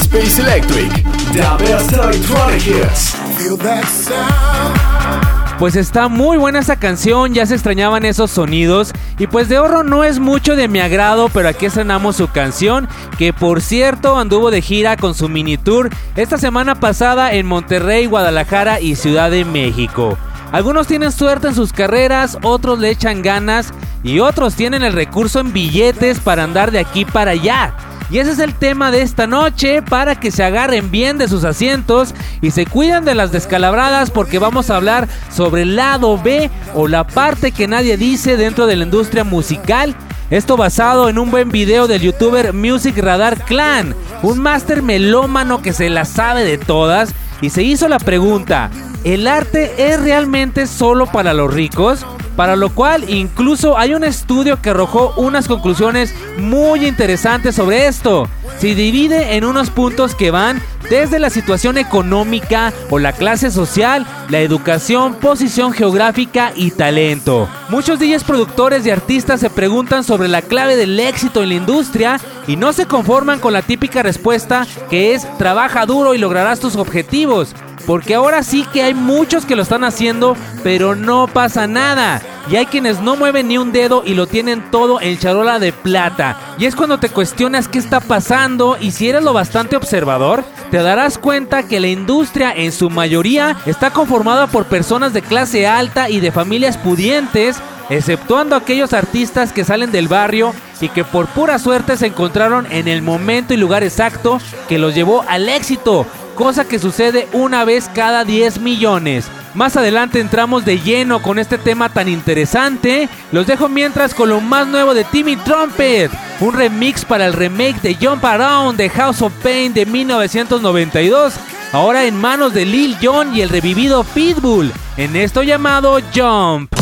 Space 0.00 0.40
Electric, 0.40 0.90
the 1.32 1.64
best 1.64 1.92
electronic 1.92 2.60
hits. 2.66 3.14
Feel 3.36 3.56
that 3.58 3.84
sound. 3.84 5.58
Pues 5.58 5.76
está 5.76 6.08
muy 6.08 6.36
buena 6.36 6.60
esa 6.60 6.76
canción, 6.76 7.34
ya 7.34 7.46
se 7.46 7.54
extrañaban 7.54 8.04
esos 8.04 8.30
sonidos. 8.30 8.92
Y 9.18 9.26
pues 9.26 9.48
de 9.48 9.58
Horro 9.58 9.82
no 9.82 10.04
es 10.04 10.18
mucho 10.18 10.56
de 10.56 10.68
mi 10.68 10.80
agrado, 10.80 11.28
pero 11.28 11.48
aquí 11.48 11.66
estrenamos 11.66 12.16
su 12.16 12.28
canción, 12.28 12.88
que 13.18 13.32
por 13.32 13.60
cierto 13.60 14.18
anduvo 14.18 14.50
de 14.50 14.62
gira 14.62 14.96
con 14.96 15.14
su 15.14 15.28
mini 15.28 15.56
tour 15.56 15.90
esta 16.16 16.38
semana 16.38 16.76
pasada 16.76 17.32
en 17.32 17.46
Monterrey, 17.46 18.06
Guadalajara 18.06 18.80
y 18.80 18.96
Ciudad 18.96 19.30
de 19.30 19.44
México. 19.44 20.16
Algunos 20.50 20.86
tienen 20.86 21.12
suerte 21.12 21.48
en 21.48 21.54
sus 21.54 21.72
carreras, 21.72 22.38
otros 22.42 22.78
le 22.78 22.90
echan 22.90 23.22
ganas 23.22 23.72
y 24.02 24.20
otros 24.20 24.54
tienen 24.54 24.82
el 24.82 24.92
recurso 24.92 25.40
en 25.40 25.52
billetes 25.52 26.20
para 26.20 26.44
andar 26.44 26.70
de 26.70 26.78
aquí 26.78 27.04
para 27.04 27.32
allá. 27.32 27.74
Y 28.10 28.18
ese 28.18 28.32
es 28.32 28.38
el 28.38 28.54
tema 28.54 28.90
de 28.90 29.02
esta 29.02 29.26
noche 29.26 29.82
para 29.82 30.18
que 30.18 30.30
se 30.30 30.42
agarren 30.42 30.90
bien 30.90 31.18
de 31.18 31.28
sus 31.28 31.44
asientos 31.44 32.14
y 32.40 32.52
se 32.52 32.64
cuiden 32.64 33.04
de 33.04 33.14
las 33.14 33.32
descalabradas 33.32 34.10
porque 34.10 34.38
vamos 34.38 34.70
a 34.70 34.76
hablar 34.76 35.08
sobre 35.30 35.62
el 35.62 35.76
lado 35.76 36.16
B 36.16 36.50
o 36.74 36.88
la 36.88 37.06
parte 37.06 37.52
que 37.52 37.68
nadie 37.68 37.98
dice 37.98 38.36
dentro 38.38 38.66
de 38.66 38.76
la 38.76 38.84
industria 38.84 39.24
musical. 39.24 39.94
Esto 40.30 40.56
basado 40.56 41.08
en 41.08 41.18
un 41.18 41.30
buen 41.30 41.50
video 41.50 41.86
del 41.86 42.02
youtuber 42.02 42.52
Music 42.52 42.96
Radar 42.98 43.44
Clan, 43.44 43.94
un 44.22 44.38
máster 44.38 44.82
melómano 44.82 45.60
que 45.60 45.72
se 45.72 45.90
la 45.90 46.04
sabe 46.04 46.44
de 46.44 46.58
todas 46.58 47.14
y 47.40 47.50
se 47.50 47.62
hizo 47.62 47.88
la 47.88 47.98
pregunta, 47.98 48.70
¿el 49.04 49.26
arte 49.26 49.90
es 49.90 50.00
realmente 50.00 50.66
solo 50.66 51.06
para 51.06 51.34
los 51.34 51.52
ricos? 51.52 52.04
Para 52.38 52.54
lo 52.54 52.72
cual 52.72 53.10
incluso 53.10 53.76
hay 53.76 53.94
un 53.94 54.04
estudio 54.04 54.62
que 54.62 54.70
arrojó 54.70 55.12
unas 55.16 55.48
conclusiones 55.48 56.14
muy 56.38 56.86
interesantes 56.86 57.56
sobre 57.56 57.88
esto. 57.88 58.28
Se 58.60 58.76
divide 58.76 59.34
en 59.34 59.44
unos 59.44 59.70
puntos 59.70 60.14
que 60.14 60.30
van 60.30 60.62
desde 60.88 61.18
la 61.18 61.30
situación 61.30 61.78
económica 61.78 62.72
o 62.90 63.00
la 63.00 63.12
clase 63.12 63.50
social, 63.50 64.06
la 64.28 64.38
educación, 64.38 65.14
posición 65.14 65.72
geográfica 65.72 66.52
y 66.54 66.70
talento. 66.70 67.48
Muchos 67.70 67.98
DJs 67.98 68.22
productores 68.22 68.86
y 68.86 68.90
artistas 68.90 69.40
se 69.40 69.50
preguntan 69.50 70.04
sobre 70.04 70.28
la 70.28 70.40
clave 70.40 70.76
del 70.76 71.00
éxito 71.00 71.42
en 71.42 71.48
la 71.48 71.54
industria 71.56 72.20
y 72.46 72.54
no 72.54 72.72
se 72.72 72.86
conforman 72.86 73.40
con 73.40 73.52
la 73.52 73.62
típica 73.62 74.04
respuesta 74.04 74.64
que 74.88 75.12
es 75.12 75.26
trabaja 75.38 75.86
duro 75.86 76.14
y 76.14 76.18
lograrás 76.18 76.60
tus 76.60 76.76
objetivos. 76.76 77.56
Porque 77.86 78.14
ahora 78.14 78.42
sí 78.42 78.66
que 78.72 78.82
hay 78.82 78.94
muchos 78.94 79.46
que 79.46 79.56
lo 79.56 79.62
están 79.62 79.84
haciendo, 79.84 80.36
pero 80.62 80.94
no 80.94 81.26
pasa 81.26 81.66
nada. 81.66 82.20
Y 82.50 82.56
hay 82.56 82.66
quienes 82.66 83.00
no 83.00 83.16
mueven 83.16 83.48
ni 83.48 83.58
un 83.58 83.72
dedo 83.72 84.02
y 84.04 84.14
lo 84.14 84.26
tienen 84.26 84.70
todo 84.70 85.00
en 85.00 85.18
charola 85.18 85.58
de 85.58 85.72
plata. 85.72 86.36
Y 86.58 86.64
es 86.64 86.74
cuando 86.74 86.98
te 86.98 87.10
cuestionas 87.10 87.68
qué 87.68 87.78
está 87.78 88.00
pasando 88.00 88.78
y 88.80 88.90
si 88.90 89.08
eres 89.08 89.22
lo 89.22 89.34
bastante 89.34 89.76
observador, 89.76 90.44
te 90.70 90.78
darás 90.78 91.18
cuenta 91.18 91.62
que 91.62 91.80
la 91.80 91.88
industria 91.88 92.52
en 92.54 92.72
su 92.72 92.88
mayoría 92.88 93.56
está 93.66 93.90
conformada 93.90 94.46
por 94.46 94.64
personas 94.64 95.12
de 95.12 95.22
clase 95.22 95.66
alta 95.66 96.08
y 96.08 96.20
de 96.20 96.32
familias 96.32 96.78
pudientes, 96.78 97.58
exceptuando 97.90 98.56
aquellos 98.56 98.92
artistas 98.92 99.52
que 99.52 99.64
salen 99.64 99.92
del 99.92 100.08
barrio 100.08 100.54
y 100.80 100.88
que 100.88 101.04
por 101.04 101.26
pura 101.26 101.58
suerte 101.58 101.96
se 101.96 102.06
encontraron 102.06 102.66
en 102.70 102.88
el 102.88 103.02
momento 103.02 103.54
y 103.54 103.56
lugar 103.56 103.82
exacto 103.82 104.38
que 104.68 104.78
los 104.78 104.94
llevó 104.94 105.24
al 105.28 105.48
éxito, 105.48 106.06
cosa 106.38 106.64
que 106.64 106.78
sucede 106.78 107.26
una 107.32 107.64
vez 107.64 107.90
cada 107.92 108.24
10 108.24 108.60
millones. 108.60 109.26
Más 109.54 109.76
adelante 109.76 110.20
entramos 110.20 110.64
de 110.64 110.78
lleno 110.78 111.20
con 111.20 111.40
este 111.40 111.58
tema 111.58 111.88
tan 111.88 112.08
interesante. 112.08 113.08
Los 113.32 113.48
dejo 113.48 113.68
mientras 113.68 114.14
con 114.14 114.28
lo 114.28 114.40
más 114.40 114.68
nuevo 114.68 114.94
de 114.94 115.02
Timmy 115.02 115.34
Trumpet, 115.34 116.12
un 116.38 116.54
remix 116.54 117.04
para 117.04 117.26
el 117.26 117.32
remake 117.32 117.82
de 117.82 117.96
Jump 117.96 118.24
Around 118.24 118.78
de 118.78 118.88
House 118.88 119.20
of 119.20 119.32
Pain 119.42 119.74
de 119.74 119.84
1992, 119.84 121.34
ahora 121.72 122.04
en 122.04 122.14
manos 122.14 122.54
de 122.54 122.64
Lil 122.64 122.96
Jon 123.02 123.34
y 123.34 123.40
el 123.40 123.48
revivido 123.48 124.04
Pitbull, 124.04 124.72
en 124.96 125.16
esto 125.16 125.42
llamado 125.42 125.98
Jump. 126.14 126.72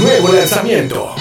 Nuevo 0.00 0.32
lanzamiento. 0.32 1.14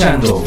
Escuchando 0.00 0.44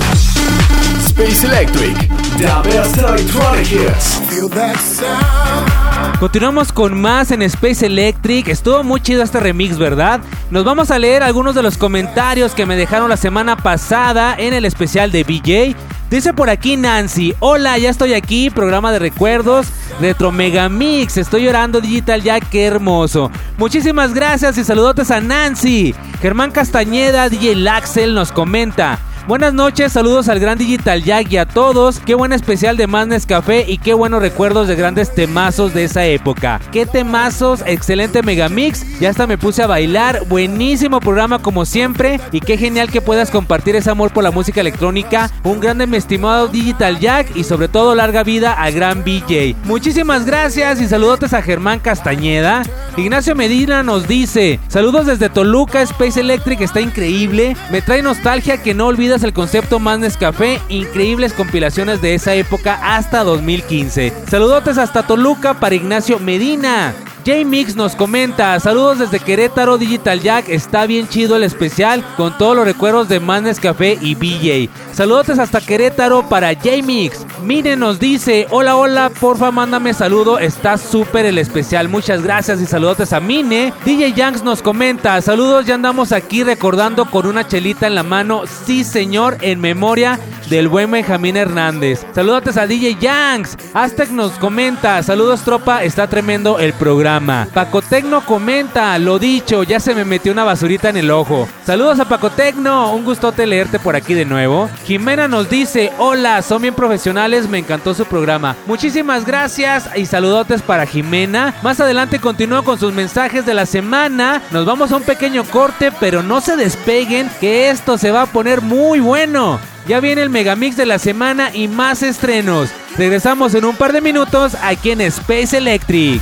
Space 1.05 1.45
Electric, 1.45 1.95
the 2.37 2.69
best 2.69 2.97
electronic 2.97 3.67
hits. 3.67 4.19
Feel 4.27 4.49
that 4.49 4.75
sound. 4.77 6.19
Continuamos 6.19 6.71
con 6.71 6.99
más 6.99 7.29
en 7.31 7.43
Space 7.43 7.85
Electric. 7.85 8.47
Estuvo 8.47 8.83
muy 8.83 8.99
chido 8.99 9.21
este 9.21 9.39
remix, 9.39 9.77
¿verdad? 9.77 10.21
Nos 10.49 10.63
vamos 10.63 10.89
a 10.89 10.97
leer 10.97 11.21
algunos 11.21 11.53
de 11.53 11.61
los 11.61 11.77
comentarios 11.77 12.53
que 12.53 12.65
me 12.65 12.75
dejaron 12.75 13.09
la 13.09 13.17
semana 13.17 13.55
pasada 13.55 14.35
en 14.37 14.53
el 14.53 14.65
especial 14.65 15.11
de 15.11 15.23
BJ. 15.23 15.75
Dice 16.09 16.33
por 16.33 16.49
aquí 16.49 16.75
Nancy, 16.75 17.35
hola, 17.39 17.77
ya 17.77 17.89
estoy 17.89 18.13
aquí, 18.13 18.49
programa 18.49 18.91
de 18.91 18.99
recuerdos, 18.99 19.67
Retro 19.99 20.31
Megamix, 20.31 21.17
estoy 21.17 21.43
llorando 21.43 21.81
Digital 21.81 22.21
Jack, 22.21 22.49
qué 22.49 22.65
hermoso. 22.65 23.31
Muchísimas 23.57 24.13
gracias 24.13 24.57
y 24.57 24.63
saludotes 24.63 25.11
a 25.11 25.21
Nancy. 25.21 25.93
Germán 26.21 26.51
Castañeda, 26.51 27.29
DJ 27.29 27.55
Laxel 27.55 28.13
nos 28.13 28.31
comenta. 28.31 28.99
Buenas 29.25 29.53
noches, 29.53 29.93
saludos 29.93 30.27
al 30.27 30.41
gran 30.41 30.57
Digital 30.57 31.01
Jack 31.01 31.31
y 31.31 31.37
a 31.37 31.45
todos. 31.45 32.01
Qué 32.01 32.13
buen 32.13 32.33
especial 32.33 32.75
de 32.75 32.87
Más 32.87 33.25
Café 33.25 33.63
y 33.65 33.77
qué 33.77 33.93
buenos 33.93 34.21
recuerdos 34.21 34.67
de 34.67 34.75
grandes 34.75 35.15
temazos 35.15 35.73
de 35.73 35.85
esa 35.85 36.05
época. 36.05 36.59
Qué 36.73 36.85
temazos, 36.85 37.63
excelente 37.65 38.21
megamix. 38.21 38.99
Ya 38.99 39.09
hasta 39.09 39.25
me 39.25 39.37
puse 39.37 39.63
a 39.63 39.67
bailar. 39.67 40.25
Buenísimo 40.27 40.99
programa 40.99 41.39
como 41.39 41.63
siempre. 41.63 42.19
Y 42.33 42.41
qué 42.41 42.57
genial 42.57 42.91
que 42.91 42.99
puedas 42.99 43.31
compartir 43.31 43.77
ese 43.77 43.89
amor 43.89 44.11
por 44.11 44.25
la 44.25 44.31
música 44.31 44.59
electrónica. 44.59 45.31
Un 45.43 45.61
grande 45.61 45.87
mi 45.87 45.95
estimado 45.95 46.49
Digital 46.49 46.99
Jack 46.99 47.33
y 47.33 47.45
sobre 47.45 47.69
todo 47.69 47.95
larga 47.95 48.23
vida 48.23 48.51
al 48.51 48.73
gran 48.73 49.05
BJ. 49.05 49.55
Muchísimas 49.63 50.25
gracias 50.25 50.81
y 50.81 50.87
saludotes 50.87 51.33
a 51.33 51.41
Germán 51.41 51.79
Castañeda. 51.79 52.63
Ignacio 52.97 53.35
Medina 53.35 53.83
nos 53.83 54.05
dice: 54.05 54.59
Saludos 54.67 55.05
desde 55.05 55.29
Toluca, 55.29 55.81
Space 55.81 56.19
Electric 56.19 56.59
está 56.59 56.81
increíble. 56.81 57.55
Me 57.71 57.81
trae 57.81 58.01
nostalgia 58.01 58.61
que 58.61 58.73
no 58.73 58.87
olvides 59.13 59.23
el 59.23 59.33
concepto 59.33 59.79
más 59.79 59.99
Nescafé, 59.99 60.59
increíbles 60.69 61.33
compilaciones 61.33 62.01
de 62.01 62.15
esa 62.15 62.33
época 62.33 62.79
hasta 62.81 63.23
2015. 63.23 64.11
Saludotes 64.27 64.79
hasta 64.79 65.05
Toluca 65.05 65.59
para 65.59 65.75
Ignacio 65.75 66.17
Medina. 66.19 66.95
J-Mix 67.25 67.77
nos 67.77 67.95
comenta, 67.95 68.59
saludos 68.59 68.99
desde 68.99 69.21
Querétaro 69.21 69.77
Digital 69.77 70.19
Jack, 70.19 70.49
está 70.49 70.85
bien 70.85 71.07
chido 71.07 71.37
el 71.37 71.43
especial 71.43 72.03
con 72.17 72.37
todos 72.37 72.53
los 72.53 72.65
recuerdos 72.65 73.07
de 73.07 73.21
Manes 73.21 73.61
Café 73.61 73.97
y 74.01 74.13
BJ. 74.13 74.69
Saludos 74.91 75.29
hasta 75.29 75.61
Querétaro 75.61 76.27
para 76.27 76.53
J-Mix. 76.53 77.25
Mire 77.41 77.77
nos 77.77 77.97
dice, 77.97 78.47
hola 78.49 78.75
hola, 78.75 79.09
porfa 79.09 79.51
mándame 79.51 79.93
saludo, 79.93 80.37
está 80.37 80.77
súper 80.77 81.25
el 81.25 81.37
especial, 81.37 81.87
muchas 81.87 82.21
gracias 82.21 82.59
y 82.59 82.65
saludos 82.65 83.13
a 83.13 83.21
Mine. 83.21 83.73
DJ 83.85 84.11
Yanks 84.11 84.43
nos 84.43 84.61
comenta, 84.61 85.21
saludos, 85.21 85.65
ya 85.65 85.75
andamos 85.75 86.11
aquí 86.11 86.43
recordando 86.43 87.05
con 87.05 87.25
una 87.25 87.47
chelita 87.47 87.87
en 87.87 87.95
la 87.95 88.03
mano, 88.03 88.43
sí 88.65 88.83
señor, 88.83 89.37
en 89.39 89.61
memoria 89.61 90.19
del 90.49 90.67
buen 90.67 90.91
Benjamín 90.91 91.37
Hernández. 91.37 92.05
Saludos 92.13 92.57
a 92.57 92.67
DJ 92.67 92.97
Yanks. 92.99 93.57
Aztec 93.73 94.09
nos 94.09 94.33
comenta, 94.33 95.01
saludos 95.03 95.41
tropa, 95.41 95.83
está 95.83 96.07
tremendo 96.07 96.59
el 96.59 96.73
programa. 96.73 97.12
Paco 97.53 97.81
Tecno 97.83 98.25
comenta, 98.25 98.97
lo 98.97 99.19
dicho, 99.19 99.61
ya 99.61 99.79
se 99.79 99.93
me 99.93 100.03
metió 100.03 100.31
una 100.31 100.43
basurita 100.43 100.89
en 100.89 100.97
el 100.97 101.11
ojo. 101.11 101.47
Saludos 101.63 101.99
a 101.99 102.05
Paco 102.05 102.31
Tecno, 102.31 102.91
un 102.93 103.05
gustote 103.05 103.45
leerte 103.45 103.77
por 103.77 103.95
aquí 103.95 104.15
de 104.15 104.25
nuevo. 104.25 104.67
Jimena 104.85 105.27
nos 105.27 105.47
dice, 105.47 105.91
hola, 105.99 106.41
son 106.41 106.63
bien 106.63 106.73
profesionales, 106.73 107.47
me 107.47 107.59
encantó 107.59 107.93
su 107.93 108.05
programa. 108.05 108.55
Muchísimas 108.65 109.25
gracias 109.25 109.89
y 109.95 110.07
saludotes 110.07 110.63
para 110.63 110.87
Jimena. 110.87 111.53
Más 111.61 111.79
adelante 111.79 112.19
continúo 112.19 112.63
con 112.63 112.79
sus 112.79 112.93
mensajes 112.93 113.45
de 113.45 113.53
la 113.53 113.67
semana. 113.67 114.41
Nos 114.49 114.65
vamos 114.65 114.91
a 114.91 114.97
un 114.97 115.03
pequeño 115.03 115.43
corte, 115.43 115.91
pero 115.99 116.23
no 116.23 116.41
se 116.41 116.55
despeguen, 116.55 117.29
que 117.39 117.69
esto 117.69 117.99
se 117.99 118.11
va 118.11 118.23
a 118.23 118.27
poner 118.27 118.61
muy 118.61 118.99
bueno. 118.99 119.59
Ya 119.87 119.99
viene 119.99 120.21
el 120.21 120.29
megamix 120.29 120.77
de 120.77 120.85
la 120.85 120.97
semana 120.97 121.53
y 121.53 121.67
más 121.67 122.01
estrenos. 122.01 122.69
Regresamos 122.97 123.53
en 123.53 123.65
un 123.65 123.75
par 123.75 123.91
de 123.91 124.01
minutos 124.01 124.55
aquí 124.61 124.91
en 124.91 125.01
Space 125.01 125.57
Electric. 125.57 126.21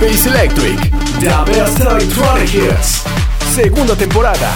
Space 0.00 0.26
Electric. 0.30 0.80
The 1.20 1.28
best 1.44 1.78
electronic 1.78 2.48
hits. 2.48 3.04
Segunda 3.54 3.94
temporada. 3.94 4.50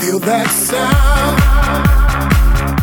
Feel 0.00 0.18
that 0.20 0.46
sound. 0.48 1.36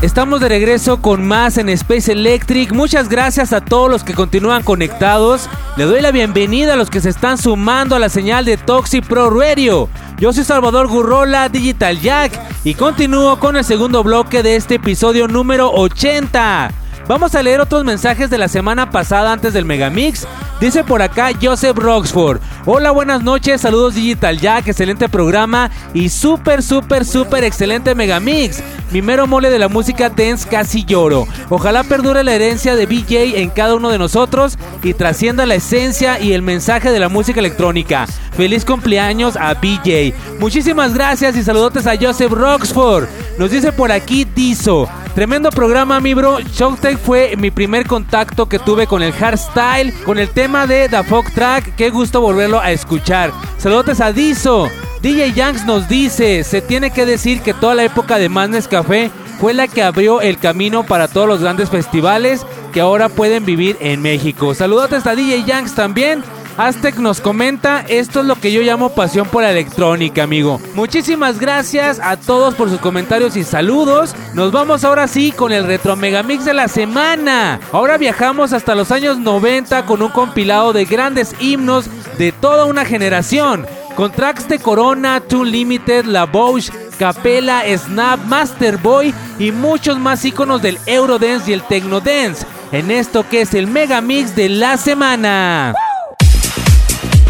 Estamos 0.03 0.39
de 0.39 0.49
regreso 0.49 1.01
con 1.01 1.25
más 1.25 1.57
en 1.57 1.69
Space 1.69 2.11
Electric. 2.11 2.73
Muchas 2.73 3.09
gracias 3.09 3.53
a 3.53 3.61
todos 3.61 3.89
los 3.89 4.03
que 4.03 4.13
continúan 4.13 4.61
conectados. 4.61 5.49
Le 5.77 5.85
doy 5.85 5.99
la 6.01 6.11
bienvenida 6.11 6.73
a 6.73 6.75
los 6.75 6.91
que 6.91 7.01
se 7.01 7.09
están 7.09 7.39
sumando 7.39 7.95
a 7.95 7.99
la 7.99 8.09
señal 8.09 8.45
de 8.45 8.57
Toxic 8.57 9.03
Pro 9.03 9.31
Radio. 9.31 9.89
Yo 10.19 10.31
soy 10.31 10.43
Salvador 10.43 10.89
Gurrola, 10.89 11.49
Digital 11.49 11.99
Jack, 11.99 12.39
y 12.63 12.75
continúo 12.75 13.39
con 13.39 13.57
el 13.57 13.65
segundo 13.65 14.03
bloque 14.03 14.43
de 14.43 14.57
este 14.57 14.75
episodio 14.75 15.27
número 15.27 15.71
80. 15.71 16.71
Vamos 17.09 17.33
a 17.33 17.41
leer 17.41 17.59
otros 17.59 17.83
mensajes 17.83 18.29
de 18.29 18.37
la 18.37 18.47
semana 18.47 18.91
pasada 18.91 19.33
antes 19.33 19.51
del 19.51 19.65
Megamix. 19.65 20.27
Dice 20.61 20.83
por 20.83 21.01
acá 21.01 21.31
Joseph 21.41 21.75
Roxford. 21.75 22.39
Hola, 22.67 22.91
buenas 22.91 23.23
noches, 23.23 23.61
saludos 23.61 23.95
Digital 23.95 24.39
Jack, 24.39 24.67
excelente 24.67 25.09
programa 25.09 25.71
y 25.95 26.09
súper, 26.09 26.61
súper, 26.61 27.05
súper 27.05 27.43
excelente 27.45 27.95
Megamix. 27.95 28.61
Mi 28.91 29.01
mero 29.01 29.25
mole 29.25 29.49
de 29.49 29.57
la 29.57 29.69
música 29.69 30.09
dance 30.09 30.47
casi 30.47 30.85
lloro. 30.85 31.27
Ojalá 31.49 31.83
perdure 31.83 32.23
la 32.23 32.35
herencia 32.35 32.75
de 32.75 32.85
BJ 32.85 33.41
en 33.41 33.49
cada 33.49 33.73
uno 33.73 33.89
de 33.89 33.97
nosotros 33.97 34.59
y 34.83 34.93
trascienda 34.93 35.47
la 35.47 35.55
esencia 35.55 36.19
y 36.19 36.33
el 36.33 36.43
mensaje 36.43 36.91
de 36.91 36.99
la 36.99 37.09
música 37.09 37.39
electrónica. 37.39 38.05
Feliz 38.37 38.65
cumpleaños 38.65 39.35
a 39.35 39.55
BJ. 39.55 40.13
Muchísimas 40.39 40.93
gracias 40.93 41.35
y 41.35 41.41
saludotes 41.41 41.87
a 41.87 41.97
Joseph 41.99 42.33
Roxford. 42.33 43.07
Nos 43.39 43.49
dice 43.49 43.71
por 43.71 43.91
aquí 43.91 44.25
Dizo. 44.25 44.87
Tremendo 45.19 45.49
programa, 45.49 45.99
mi 45.99 46.13
bro. 46.13 46.39
Showtech 46.39 46.97
fue 46.97 47.35
mi 47.35 47.51
primer 47.51 47.85
contacto 47.85 48.47
que 48.47 48.57
tuve 48.57 48.87
con 48.87 49.03
el 49.03 49.11
hardstyle, 49.11 49.93
con 50.05 50.17
el 50.17 50.29
tema 50.29 50.65
de 50.65 50.87
The 50.87 51.03
Folk 51.03 51.33
Track. 51.33 51.75
Qué 51.75 51.89
gusto 51.89 52.21
volverlo 52.21 52.61
a 52.61 52.71
escuchar. 52.71 53.33
Saludos 53.57 53.99
a 53.99 54.13
Dizo. 54.13 54.69
DJ 55.01 55.33
Yanks 55.33 55.65
nos 55.65 55.89
dice, 55.89 56.45
se 56.45 56.61
tiene 56.61 56.91
que 56.91 57.05
decir 57.05 57.41
que 57.41 57.53
toda 57.53 57.75
la 57.75 57.83
época 57.83 58.17
de 58.17 58.29
Madness 58.29 58.69
Café 58.69 59.11
fue 59.41 59.53
la 59.53 59.67
que 59.67 59.83
abrió 59.83 60.21
el 60.21 60.37
camino 60.37 60.85
para 60.85 61.09
todos 61.09 61.27
los 61.27 61.41
grandes 61.41 61.69
festivales 61.69 62.45
que 62.71 62.79
ahora 62.79 63.09
pueden 63.09 63.43
vivir 63.43 63.75
en 63.81 64.01
México. 64.01 64.55
Saludos 64.55 65.05
a 65.05 65.15
DJ 65.15 65.43
Yanks 65.43 65.75
también. 65.75 66.23
Aztec 66.59 66.97
nos 66.97 67.21
comenta, 67.21 67.85
esto 67.87 68.19
es 68.19 68.25
lo 68.25 68.35
que 68.35 68.51
yo 68.51 68.59
llamo 68.59 68.89
pasión 68.89 69.25
por 69.29 69.43
la 69.43 69.51
electrónica, 69.51 70.23
amigo. 70.23 70.59
Muchísimas 70.75 71.39
gracias 71.39 72.01
a 72.03 72.17
todos 72.17 72.53
por 72.53 72.69
sus 72.69 72.81
comentarios 72.81 73.37
y 73.37 73.45
saludos. 73.45 74.13
Nos 74.33 74.51
vamos 74.51 74.83
ahora 74.83 75.07
sí 75.07 75.31
con 75.31 75.53
el 75.53 75.63
Retro 75.63 75.95
Megamix 75.95 76.43
de 76.43 76.53
la 76.53 76.67
semana. 76.67 77.61
Ahora 77.71 77.97
viajamos 77.97 78.51
hasta 78.51 78.75
los 78.75 78.91
años 78.91 79.17
90 79.19 79.85
con 79.85 80.01
un 80.01 80.09
compilado 80.09 80.73
de 80.73 80.83
grandes 80.83 81.33
himnos 81.39 81.85
de 82.17 82.33
toda 82.33 82.65
una 82.65 82.83
generación. 82.83 83.65
Con 83.95 84.11
tracks 84.11 84.49
de 84.49 84.59
Corona, 84.59 85.21
Tune 85.21 85.51
Limited, 85.51 86.03
La 86.03 86.25
Bosch, 86.25 86.71
Capella, 86.97 87.63
Snap, 87.77 88.19
Master 88.25 88.75
Boy 88.75 89.13
y 89.39 89.53
muchos 89.53 89.97
más 89.97 90.25
iconos 90.25 90.61
del 90.61 90.77
Eurodance 90.87 91.51
y 91.51 91.53
el 91.53 91.63
Technodance. 91.63 92.45
En 92.73 92.91
esto 92.91 93.25
que 93.29 93.43
es 93.43 93.53
el 93.53 93.67
Megamix 93.67 94.35
de 94.35 94.49
la 94.49 94.75
semana. 94.75 95.73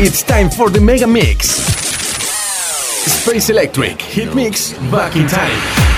It's 0.02 0.24
time 0.24 0.50
for 0.50 0.70
the 0.70 0.80
Mega 0.80 1.06
Mix. 1.06 1.50
Space 1.50 3.50
Electric 3.50 4.02
Hit 4.02 4.34
Mix 4.34 4.72
Back 4.90 5.18
in 5.18 5.28
Time. 5.28 5.89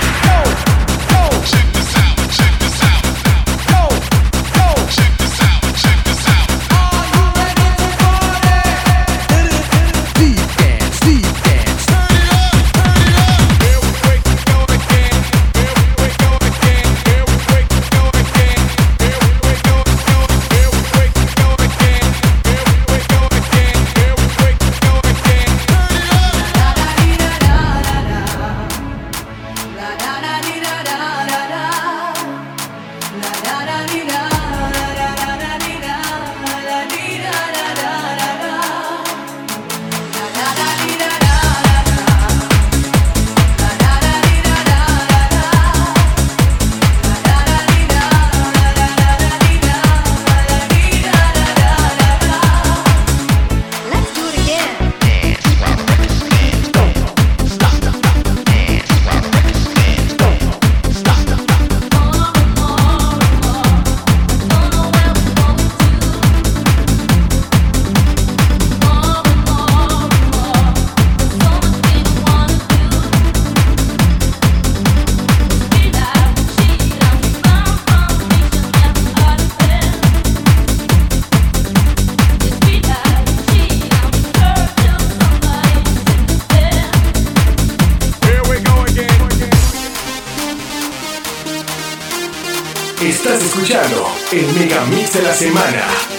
De 95.12 95.20
la 95.20 95.34
semana. 95.34 96.11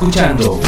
Escuchando 0.00 0.58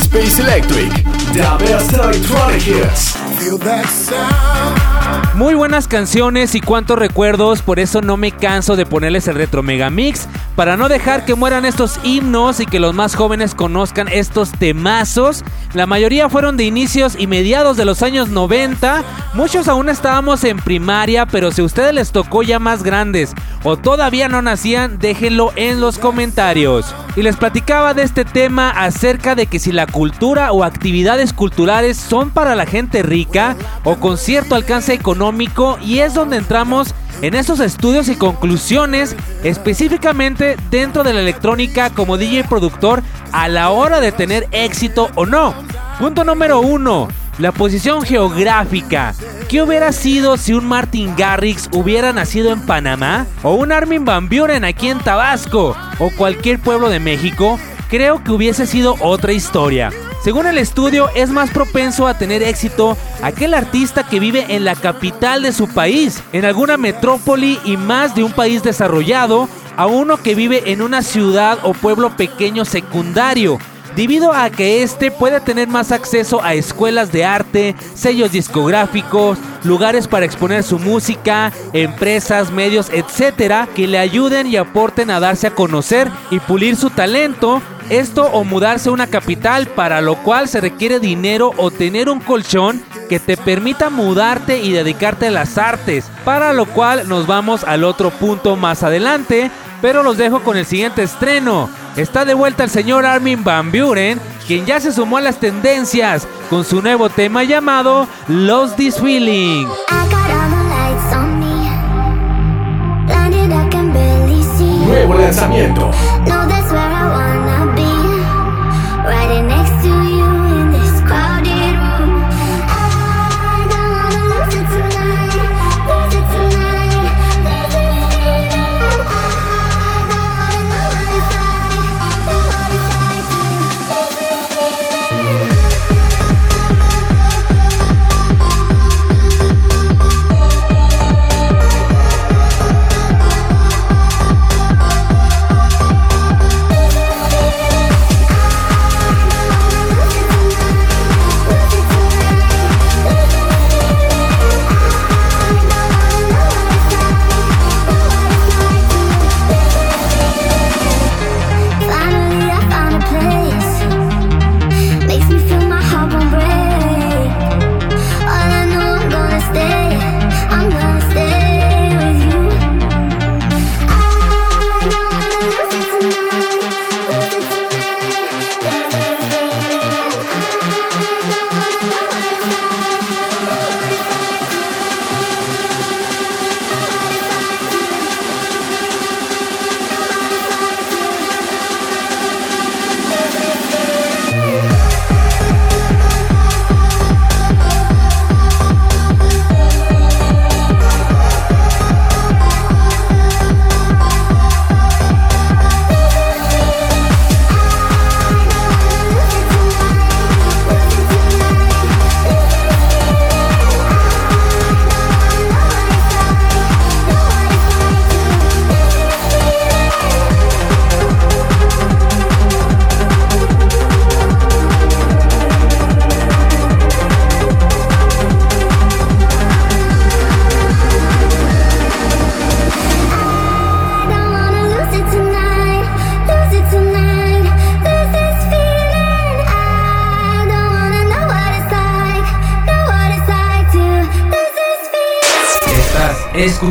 Space 0.00 0.40
Electric, 0.40 0.90
the 1.34 1.42
best 1.58 1.92
electronic 1.92 2.62
hits. 2.62 3.14
Feel 3.38 3.58
that 3.58 3.84
sound. 3.84 5.34
Muy 5.34 5.52
buenas 5.54 5.86
canciones 5.86 6.54
y 6.54 6.62
cuantos 6.62 6.98
recuerdos, 6.98 7.60
por 7.60 7.78
eso 7.78 8.00
no 8.00 8.16
me 8.16 8.32
canso 8.32 8.74
de 8.74 8.86
ponerles 8.86 9.28
el 9.28 9.34
Retro 9.34 9.62
Mega 9.62 9.90
Mix, 9.90 10.28
para 10.56 10.76
no 10.76 10.88
dejar 10.88 11.24
que 11.24 11.34
mueran 11.34 11.64
estos 11.64 11.98
himnos 12.04 12.60
y 12.60 12.66
que 12.66 12.80
los 12.80 12.94
más 12.94 13.14
jóvenes 13.14 13.54
conozcan 13.54 14.08
estos 14.08 14.52
temazos. 14.52 15.44
La 15.74 15.86
mayoría 15.86 16.28
fueron 16.28 16.56
de 16.56 16.64
inicios 16.64 17.14
y 17.18 17.26
mediados 17.26 17.76
de 17.76 17.84
los 17.84 18.02
años 18.02 18.28
90, 18.28 19.02
muchos 19.34 19.68
aún 19.68 19.88
estábamos 19.88 20.44
en 20.44 20.58
primaria, 20.58 21.26
pero 21.26 21.50
si 21.50 21.62
a 21.62 21.64
ustedes 21.64 21.94
les 21.94 22.12
tocó 22.12 22.42
ya 22.42 22.58
más 22.58 22.82
grandes 22.82 23.32
o 23.64 23.76
todavía 23.76 24.28
no 24.28 24.42
nacían, 24.42 24.98
déjenlo 24.98 25.52
en 25.56 25.80
los 25.80 25.98
comentarios. 25.98 26.94
Y 27.16 27.22
les 27.22 27.36
platicaba 27.36 27.94
de 27.94 28.02
este 28.02 28.24
tema 28.24 28.70
acerca 28.70 29.34
de 29.34 29.46
que 29.46 29.58
si 29.58 29.72
la 29.72 29.86
cultura 29.86 30.52
o 30.52 30.64
actividades 30.64 31.32
culturales 31.32 31.96
son 31.96 32.30
para 32.30 32.54
la 32.54 32.66
gente 32.66 33.02
rica 33.02 33.56
o 33.84 33.96
con 33.96 34.18
cierto 34.18 34.54
alcance 34.54 34.92
económico 34.92 35.78
y 35.82 35.98
es 36.00 36.14
donde 36.14 36.36
entramos 36.38 36.94
en 37.20 37.34
estos 37.34 37.60
estudios 37.60 38.08
y 38.08 38.16
conclusiones 38.16 39.16
específicamente 39.44 40.56
dentro 40.70 41.04
de 41.04 41.12
la 41.12 41.20
electrónica 41.20 41.90
como 41.90 42.18
DJ 42.18 42.44
productor 42.44 43.02
a 43.32 43.48
la 43.48 43.70
hora 43.70 44.00
de 44.00 44.12
tener 44.12 44.48
éxito 44.52 45.10
o 45.14 45.26
no. 45.26 45.54
Punto 45.98 46.24
número 46.24 46.60
uno. 46.60 47.08
La 47.38 47.52
posición 47.52 48.02
geográfica. 48.02 49.14
¿Qué 49.48 49.62
hubiera 49.62 49.92
sido 49.92 50.36
si 50.36 50.52
un 50.52 50.66
Martin 50.66 51.14
Garrix 51.16 51.68
hubiera 51.72 52.12
nacido 52.12 52.52
en 52.52 52.60
Panamá? 52.66 53.26
¿O 53.42 53.54
un 53.54 53.72
Armin 53.72 54.04
Van 54.04 54.28
Buren 54.28 54.64
aquí 54.64 54.88
en 54.88 54.98
Tabasco? 54.98 55.76
¿O 55.98 56.10
cualquier 56.10 56.58
pueblo 56.58 56.88
de 56.88 57.00
México? 57.00 57.58
Creo 57.92 58.24
que 58.24 58.32
hubiese 58.32 58.66
sido 58.66 58.96
otra 59.00 59.34
historia. 59.34 59.90
Según 60.24 60.46
el 60.46 60.56
estudio, 60.56 61.10
es 61.14 61.28
más 61.28 61.50
propenso 61.50 62.06
a 62.06 62.16
tener 62.16 62.42
éxito 62.42 62.96
aquel 63.22 63.52
artista 63.52 64.02
que 64.02 64.18
vive 64.18 64.46
en 64.48 64.64
la 64.64 64.74
capital 64.74 65.42
de 65.42 65.52
su 65.52 65.68
país, 65.68 66.22
en 66.32 66.46
alguna 66.46 66.78
metrópoli 66.78 67.60
y 67.66 67.76
más 67.76 68.14
de 68.14 68.24
un 68.24 68.32
país 68.32 68.62
desarrollado, 68.62 69.46
a 69.76 69.84
uno 69.84 70.16
que 70.16 70.34
vive 70.34 70.72
en 70.72 70.80
una 70.80 71.02
ciudad 71.02 71.58
o 71.64 71.74
pueblo 71.74 72.16
pequeño 72.16 72.64
secundario. 72.64 73.58
debido 73.96 74.32
a 74.32 74.50
que 74.50 74.82
este 74.82 75.10
puede 75.10 75.40
tener 75.40 75.68
más 75.68 75.92
acceso 75.92 76.42
a 76.42 76.54
escuelas 76.54 77.12
de 77.12 77.24
arte, 77.24 77.76
sellos 77.94 78.32
discográficos, 78.32 79.38
lugares 79.64 80.08
para 80.08 80.24
exponer 80.24 80.62
su 80.62 80.78
música, 80.78 81.52
empresas, 81.72 82.50
medios, 82.50 82.90
etcétera, 82.90 83.68
que 83.74 83.86
le 83.86 83.98
ayuden 83.98 84.46
y 84.46 84.56
aporten 84.56 85.10
a 85.10 85.20
darse 85.20 85.46
a 85.48 85.54
conocer 85.54 86.10
y 86.30 86.40
pulir 86.40 86.76
su 86.76 86.90
talento. 86.90 87.60
Esto 87.88 88.26
o 88.26 88.44
mudarse 88.44 88.88
a 88.88 88.92
una 88.92 89.06
capital, 89.06 89.66
para 89.66 90.00
lo 90.00 90.16
cual 90.16 90.48
se 90.48 90.60
requiere 90.60 91.00
dinero 91.00 91.52
o 91.56 91.70
tener 91.70 92.08
un 92.08 92.20
colchón 92.20 92.82
que 93.08 93.20
te 93.20 93.36
permita 93.36 93.90
mudarte 93.90 94.62
y 94.62 94.72
dedicarte 94.72 95.26
a 95.26 95.30
las 95.30 95.58
artes, 95.58 96.06
para 96.24 96.52
lo 96.52 96.66
cual 96.66 97.08
nos 97.08 97.26
vamos 97.26 97.64
al 97.64 97.84
otro 97.84 98.10
punto 98.10 98.56
más 98.56 98.82
adelante, 98.82 99.50
pero 99.82 100.02
los 100.02 100.16
dejo 100.16 100.40
con 100.40 100.56
el 100.56 100.64
siguiente 100.64 101.02
estreno. 101.02 101.68
Está 101.96 102.24
de 102.24 102.34
vuelta 102.34 102.64
el 102.64 102.70
señor 102.70 103.04
Armin 103.04 103.44
Van 103.44 103.70
Buren, 103.70 104.18
quien 104.46 104.64
ya 104.64 104.80
se 104.80 104.92
sumó 104.92 105.18
a 105.18 105.20
las 105.20 105.38
tendencias 105.38 106.26
con 106.48 106.64
su 106.64 106.80
nuevo 106.80 107.10
tema 107.10 107.44
llamado 107.44 108.08
Lost 108.28 108.76
This 108.76 108.98
Feeling. 108.98 109.66
I 109.90 110.08
got 110.10 110.22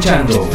escuchando 0.01 0.49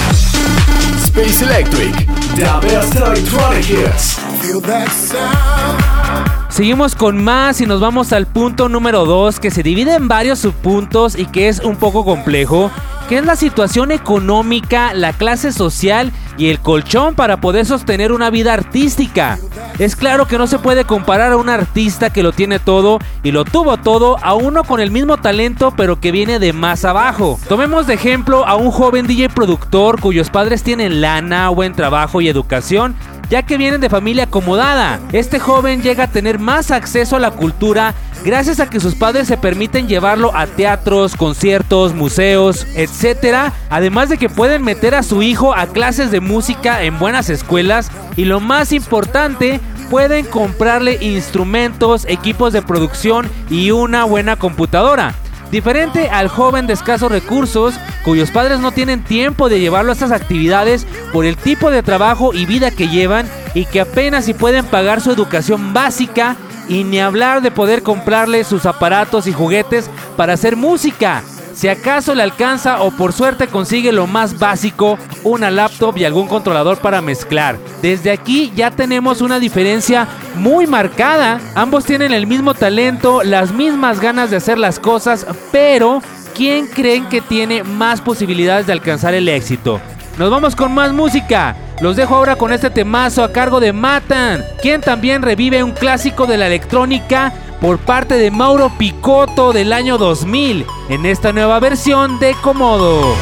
Space 1.05 1.44
Electric. 1.44 1.94
The 2.34 2.66
best 2.66 2.97
electronic 2.97 3.64
hits. 3.64 4.18
Feel 4.40 4.61
that 4.62 4.88
sound. 4.88 6.51
Seguimos 6.51 6.97
con 6.97 7.22
más 7.22 7.61
y 7.61 7.66
nos 7.66 7.80
vamos 7.80 8.12
al 8.12 8.26
punto 8.26 8.68
número 8.68 9.05
2 9.05 9.38
que 9.38 9.51
se 9.51 9.62
divide 9.62 9.94
en 9.94 10.09
varios 10.09 10.40
subpuntos 10.40 11.16
y 11.16 11.26
que 11.26 11.49
es 11.49 11.61
un 11.61 11.76
poco 11.76 12.05
complejo, 12.05 12.70
que 13.09 13.18
es 13.18 13.24
la 13.24 13.36
situación 13.36 13.92
económica, 13.92 14.94
la 14.94 15.12
clase 15.12 15.53
social 15.53 16.12
y 16.38 16.49
el 16.49 16.59
colchón 16.59 17.14
para 17.14 17.40
poder 17.40 17.66
sostener 17.66 18.11
una 18.11 18.30
vida 18.30 18.53
artística. 18.53 19.38
Es 19.78 19.94
claro 19.94 20.26
que 20.26 20.38
no 20.38 20.47
se 20.47 20.59
puede 20.59 20.84
comparar 20.84 21.32
a 21.32 21.36
un 21.36 21.51
artista 21.51 22.11
que 22.11 22.22
lo 22.22 22.32
tiene 22.32 22.59
todo 22.59 22.99
y 23.27 23.33
lo 23.33 23.45
tuvo 23.45 23.77
todo 23.77 24.18
a 24.22 24.35
uno 24.35 24.62
con 24.62 24.79
el 24.79 24.93
mismo 24.93 25.16
talento 25.16 25.74
pero 25.77 25.99
que 25.99 26.12
viene 26.12 26.39
de 26.39 26.53
más 26.53 26.85
abajo. 26.85 27.41
Tomemos 27.49 27.89
de 27.89 27.95
ejemplo 27.95 28.47
a 28.47 28.55
un 28.55 28.70
joven 28.70 29.09
DJ 29.09 29.31
productor 29.31 30.01
cuyos 30.01 30.31
padres 30.31 30.62
tienen 30.62 31.01
lana, 31.01 31.49
buen 31.49 31.72
trabajo 31.72 32.20
y 32.20 32.29
educación 32.29 32.95
ya 33.29 33.43
que 33.43 33.57
vienen 33.57 33.81
de 33.81 33.89
familia 33.89 34.24
acomodada. 34.24 35.01
Este 35.11 35.41
joven 35.41 35.83
llega 35.83 36.05
a 36.05 36.11
tener 36.12 36.39
más 36.39 36.70
acceso 36.70 37.16
a 37.16 37.18
la 37.18 37.33
cultura 37.33 37.95
gracias 38.24 38.61
a 38.61 38.70
que 38.70 38.79
sus 38.79 38.95
padres 38.95 39.27
se 39.27 39.37
permiten 39.37 39.89
llevarlo 39.89 40.31
a 40.33 40.47
teatros, 40.47 41.16
conciertos, 41.16 41.95
museos, 41.95 42.64
etc. 42.77 43.53
Además 43.70 44.09
de 44.09 44.18
que 44.18 44.29
pueden 44.29 44.62
meter 44.62 44.95
a 44.95 45.03
su 45.03 45.22
hijo 45.22 45.53
a 45.53 45.66
clases 45.66 46.12
de 46.12 46.20
música 46.20 46.85
en 46.85 47.01
buenas 47.01 47.29
escuelas 47.29 47.91
y 48.16 48.24
lo 48.24 48.39
más 48.39 48.72
importante, 48.72 49.61
pueden 49.91 50.26
comprarle 50.26 50.99
instrumentos, 51.01 52.05
equipos 52.09 52.53
de 52.53 52.62
producción 52.62 53.30
y 53.51 53.70
una 53.70 54.05
buena 54.05 54.37
computadora. 54.37 55.14
Diferente 55.51 56.09
al 56.09 56.28
joven 56.28 56.66
de 56.66 56.72
escasos 56.72 57.11
recursos, 57.11 57.74
cuyos 58.05 58.30
padres 58.30 58.59
no 58.59 58.72
tienen 58.72 59.05
tiempo 59.05 59.49
de 59.49 59.61
llevarlo 59.61 59.93
a 59.93 59.95
estas 59.95 60.11
actividades 60.11 60.87
por 61.12 61.24
el 61.24 61.37
tipo 61.37 61.70
de 61.70 61.82
trabajo 61.82 62.34
y 62.34 62.47
vida 62.47 62.70
que 62.70 62.89
llevan 62.89 63.28
y 63.55 63.64
que 63.64 63.80
apenas 63.80 64.24
si 64.24 64.34
pueden 64.34 64.64
pagar 64.64 65.01
su 65.01 65.12
educación 65.12 65.72
básica 65.72 66.37
y 66.68 66.82
ni 66.82 66.99
hablar 66.99 67.43
de 67.43 67.53
poder 67.53 67.82
comprarle 67.82 68.43
sus 68.43 68.66
aparatos 68.66 69.28
y 69.28 69.32
juguetes 69.32 69.89
para 70.16 70.32
hacer 70.32 70.57
música. 70.57 71.22
Si 71.57 71.69
acaso 71.69 72.15
le 72.15 72.23
alcanza 72.23 72.83
o 72.83 72.91
por 72.91 73.15
suerte 73.15 73.49
consigue 73.49 73.91
lo 73.91 74.07
más 74.07 74.39
básico, 74.39 74.99
una 75.25 75.51
laptop 75.51 75.97
y 75.97 76.05
algún 76.05 76.29
controlador 76.29 76.81
para 76.81 77.01
mezclar. 77.01 77.57
Desde 77.81 78.11
aquí 78.11 78.53
ya 78.55 78.71
tenemos 78.71 79.23
una 79.23 79.39
diferencia 79.41 80.07
muy 80.35 80.67
marcada. 80.67 81.41
Ambos 81.55 81.87
tienen 81.87 82.13
el 82.13 82.27
mismo 82.27 82.53
talento, 82.53 83.23
las 83.23 83.53
mismas 83.53 84.01
ganas 84.01 84.31
de 84.31 84.37
hacer 84.37 84.59
las 84.59 84.79
cosas, 84.79 85.27
pero 85.51 86.03
¿quién 86.35 86.67
creen 86.67 87.09
que 87.09 87.23
tiene 87.23 87.65
más 87.65 88.03
posibilidades 88.03 88.67
de 88.67 88.75
alcanzar 88.75 89.15
el 89.15 89.27
éxito? 89.27 89.81
Nos 90.19 90.31
vamos 90.31 90.55
con 90.55 90.75
más 90.75 90.93
música. 90.93 91.57
Los 91.81 91.97
dejo 91.97 92.17
ahora 92.17 92.37
con 92.37 92.53
este 92.53 92.69
temazo 92.69 93.25
a 93.25 93.33
cargo 93.33 93.61
de 93.61 93.73
Matan, 93.73 94.45
quien 94.61 94.83
también 94.83 95.23
revive 95.23 95.63
un 95.63 95.73
clásico 95.73 96.27
de 96.27 96.37
la 96.37 96.49
electrónica 96.49 97.33
por 97.61 97.79
parte 97.79 98.17
de 98.17 98.31
Mauro 98.31 98.71
Picotto 98.79 99.53
del 99.53 99.73
año 99.73 99.99
2000 99.99 100.67
en 100.89 101.07
esta 101.07 101.33
nueva 101.33 101.61
versión 101.61 102.19
de 102.19 102.35
Komodo. 102.43 103.15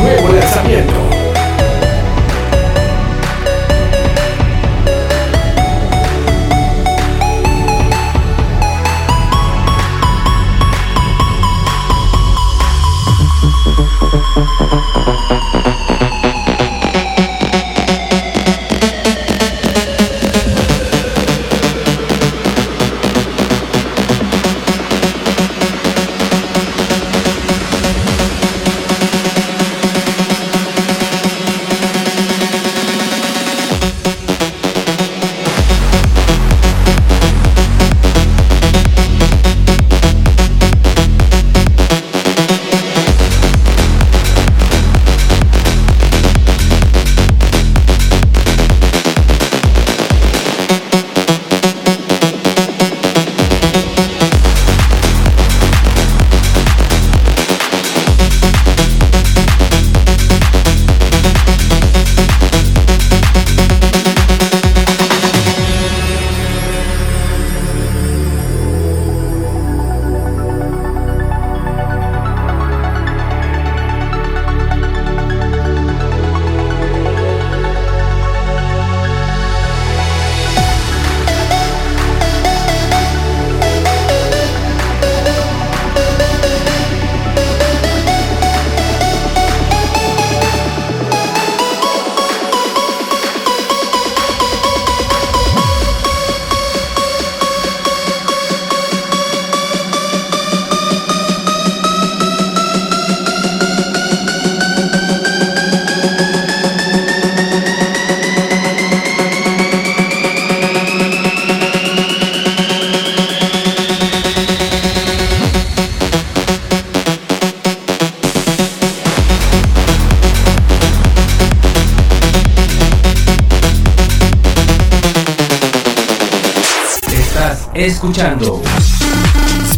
Nuevo 0.00 0.28
lanzamiento. 0.28 0.99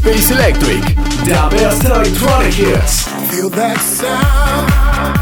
Space 0.03 0.32
Electric, 0.32 0.82
The 1.24 1.57
best 1.57 1.84
electronic 1.84 2.53
hits. 2.53 3.07
Feel 3.30 3.48
that 3.50 3.78
sound. 3.78 4.68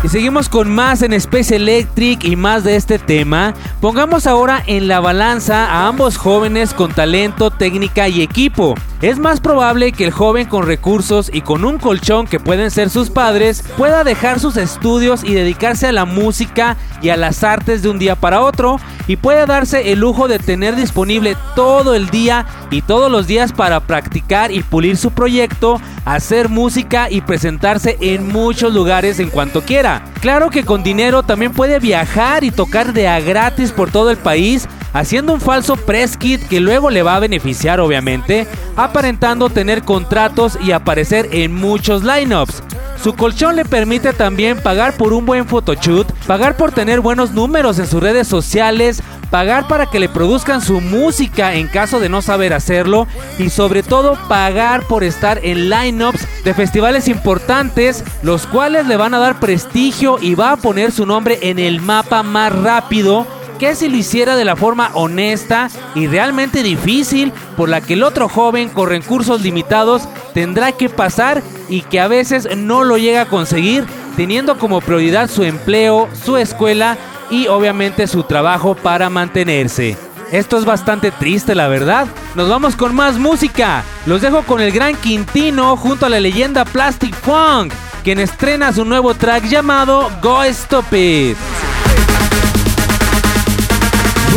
Y 0.02 0.08
seguimos 0.08 0.48
con 0.48 0.74
más 0.74 1.02
en 1.02 1.12
Space 1.12 1.54
Electric 1.54 2.24
y 2.24 2.34
más 2.34 2.64
de 2.64 2.76
este 2.76 2.98
tema. 2.98 3.52
Pongamos 3.82 4.26
ahora 4.26 4.62
en 4.66 4.88
la 4.88 5.00
balanza 5.00 5.66
a 5.66 5.86
ambos 5.86 6.16
jóvenes 6.16 6.72
con 6.72 6.94
talento, 6.94 7.50
técnica 7.50 8.08
y 8.08 8.22
equipo. 8.22 8.74
Es 9.02 9.18
más 9.18 9.40
probable 9.40 9.92
que 9.92 10.04
el 10.04 10.10
joven 10.10 10.46
con 10.46 10.66
recursos 10.66 11.30
y 11.32 11.40
con 11.40 11.64
un 11.64 11.78
colchón 11.78 12.26
que 12.26 12.38
pueden 12.38 12.70
ser 12.70 12.90
sus 12.90 13.08
padres 13.08 13.64
pueda 13.78 14.04
dejar 14.04 14.40
sus 14.40 14.58
estudios 14.58 15.24
y 15.24 15.32
dedicarse 15.32 15.86
a 15.86 15.92
la 15.92 16.04
música 16.04 16.76
y 17.00 17.08
a 17.08 17.16
las 17.16 17.42
artes 17.42 17.82
de 17.82 17.88
un 17.88 17.98
día 17.98 18.14
para 18.14 18.42
otro 18.42 18.78
y 19.06 19.16
pueda 19.16 19.46
darse 19.46 19.90
el 19.92 20.00
lujo 20.00 20.28
de 20.28 20.38
tener 20.38 20.76
disponible 20.76 21.34
todo 21.56 21.94
el 21.94 22.10
día 22.10 22.44
y 22.70 22.82
todos 22.82 23.10
los 23.10 23.26
días 23.26 23.54
para 23.54 23.80
practicar 23.80 24.52
y 24.52 24.62
pulir 24.62 24.98
su 24.98 25.12
proyecto, 25.12 25.80
hacer 26.04 26.50
música 26.50 27.08
y 27.10 27.22
presentarse 27.22 27.96
en 28.02 28.28
muchos 28.28 28.74
lugares 28.74 29.18
en 29.18 29.30
cuanto 29.30 29.62
quiera. 29.62 30.04
Claro 30.20 30.50
que 30.50 30.64
con 30.64 30.82
dinero 30.82 31.22
también 31.22 31.52
puede 31.52 31.78
viajar 31.78 32.44
y 32.44 32.50
tocar 32.50 32.92
de 32.92 33.08
a 33.08 33.18
gratis 33.20 33.72
por 33.72 33.90
todo 33.90 34.10
el 34.10 34.18
país 34.18 34.68
haciendo 34.92 35.32
un 35.32 35.40
falso 35.40 35.76
press 35.76 36.16
kit 36.16 36.40
que 36.48 36.60
luego 36.60 36.90
le 36.90 37.02
va 37.02 37.16
a 37.16 37.20
beneficiar 37.20 37.80
obviamente, 37.80 38.46
aparentando 38.76 39.50
tener 39.50 39.82
contratos 39.82 40.58
y 40.62 40.72
aparecer 40.72 41.28
en 41.32 41.54
muchos 41.54 42.02
lineups. 42.02 42.62
Su 43.02 43.14
colchón 43.14 43.56
le 43.56 43.64
permite 43.64 44.12
también 44.12 44.58
pagar 44.58 44.94
por 44.96 45.14
un 45.14 45.24
buen 45.24 45.46
photoshoot, 45.46 46.12
pagar 46.26 46.56
por 46.56 46.72
tener 46.72 47.00
buenos 47.00 47.30
números 47.30 47.78
en 47.78 47.86
sus 47.86 48.02
redes 48.02 48.28
sociales, 48.28 49.02
pagar 49.30 49.68
para 49.68 49.86
que 49.86 50.00
le 50.00 50.10
produzcan 50.10 50.60
su 50.60 50.82
música 50.82 51.54
en 51.54 51.68
caso 51.68 51.98
de 51.98 52.10
no 52.10 52.20
saber 52.20 52.52
hacerlo 52.52 53.06
y 53.38 53.48
sobre 53.48 53.82
todo 53.82 54.18
pagar 54.28 54.82
por 54.86 55.02
estar 55.02 55.40
en 55.42 55.70
lineups 55.70 56.26
de 56.44 56.52
festivales 56.52 57.08
importantes, 57.08 58.04
los 58.22 58.46
cuales 58.46 58.86
le 58.86 58.98
van 58.98 59.14
a 59.14 59.18
dar 59.18 59.40
prestigio 59.40 60.18
y 60.20 60.34
va 60.34 60.52
a 60.52 60.56
poner 60.56 60.92
su 60.92 61.06
nombre 61.06 61.38
en 61.42 61.58
el 61.58 61.80
mapa 61.80 62.22
más 62.22 62.52
rápido 62.52 63.26
que 63.60 63.76
si 63.76 63.90
lo 63.90 63.96
hiciera 63.98 64.36
de 64.36 64.46
la 64.46 64.56
forma 64.56 64.90
honesta 64.94 65.68
y 65.94 66.06
realmente 66.06 66.62
difícil 66.62 67.30
por 67.58 67.68
la 67.68 67.82
que 67.82 67.92
el 67.92 68.02
otro 68.02 68.26
joven 68.26 68.70
con 68.70 68.88
recursos 68.88 69.42
limitados 69.42 70.08
tendrá 70.32 70.72
que 70.72 70.88
pasar 70.88 71.42
y 71.68 71.82
que 71.82 72.00
a 72.00 72.08
veces 72.08 72.56
no 72.56 72.84
lo 72.84 72.96
llega 72.96 73.22
a 73.22 73.28
conseguir 73.28 73.84
teniendo 74.16 74.56
como 74.58 74.80
prioridad 74.80 75.28
su 75.28 75.44
empleo, 75.44 76.08
su 76.24 76.38
escuela 76.38 76.96
y 77.30 77.48
obviamente 77.48 78.06
su 78.06 78.22
trabajo 78.22 78.74
para 78.74 79.10
mantenerse. 79.10 79.96
Esto 80.32 80.56
es 80.56 80.64
bastante 80.64 81.10
triste, 81.10 81.54
la 81.54 81.68
verdad. 81.68 82.06
Nos 82.36 82.48
vamos 82.48 82.76
con 82.76 82.94
más 82.94 83.18
música. 83.18 83.84
Los 84.06 84.22
dejo 84.22 84.42
con 84.42 84.62
el 84.62 84.72
gran 84.72 84.96
Quintino 84.96 85.76
junto 85.76 86.06
a 86.06 86.08
la 86.08 86.18
leyenda 86.18 86.64
Plastic 86.64 87.14
Funk, 87.14 87.74
quien 88.04 88.20
estrena 88.20 88.72
su 88.72 88.86
nuevo 88.86 89.12
track 89.12 89.44
llamado 89.48 90.10
Go 90.22 90.44
Stop 90.44 90.94
It. 90.94 91.36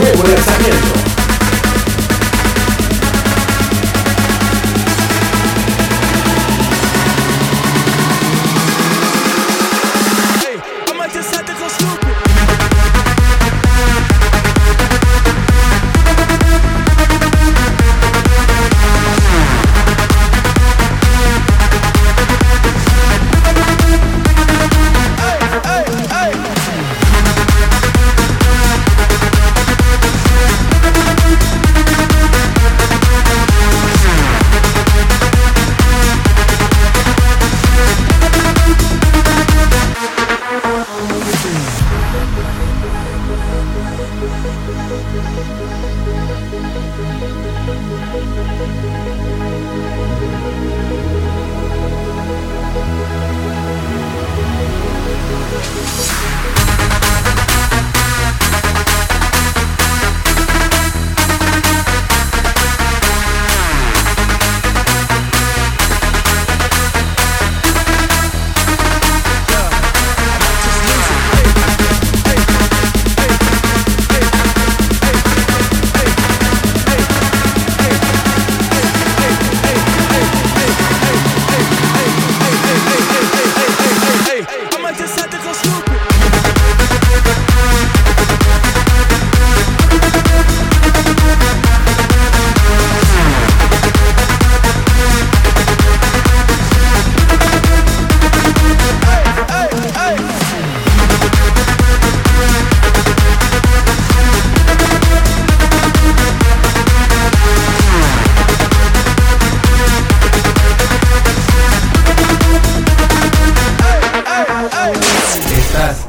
Nuevo 0.04 0.24
lanzamiento. 0.24 1.03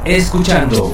Escuchando 0.05 0.93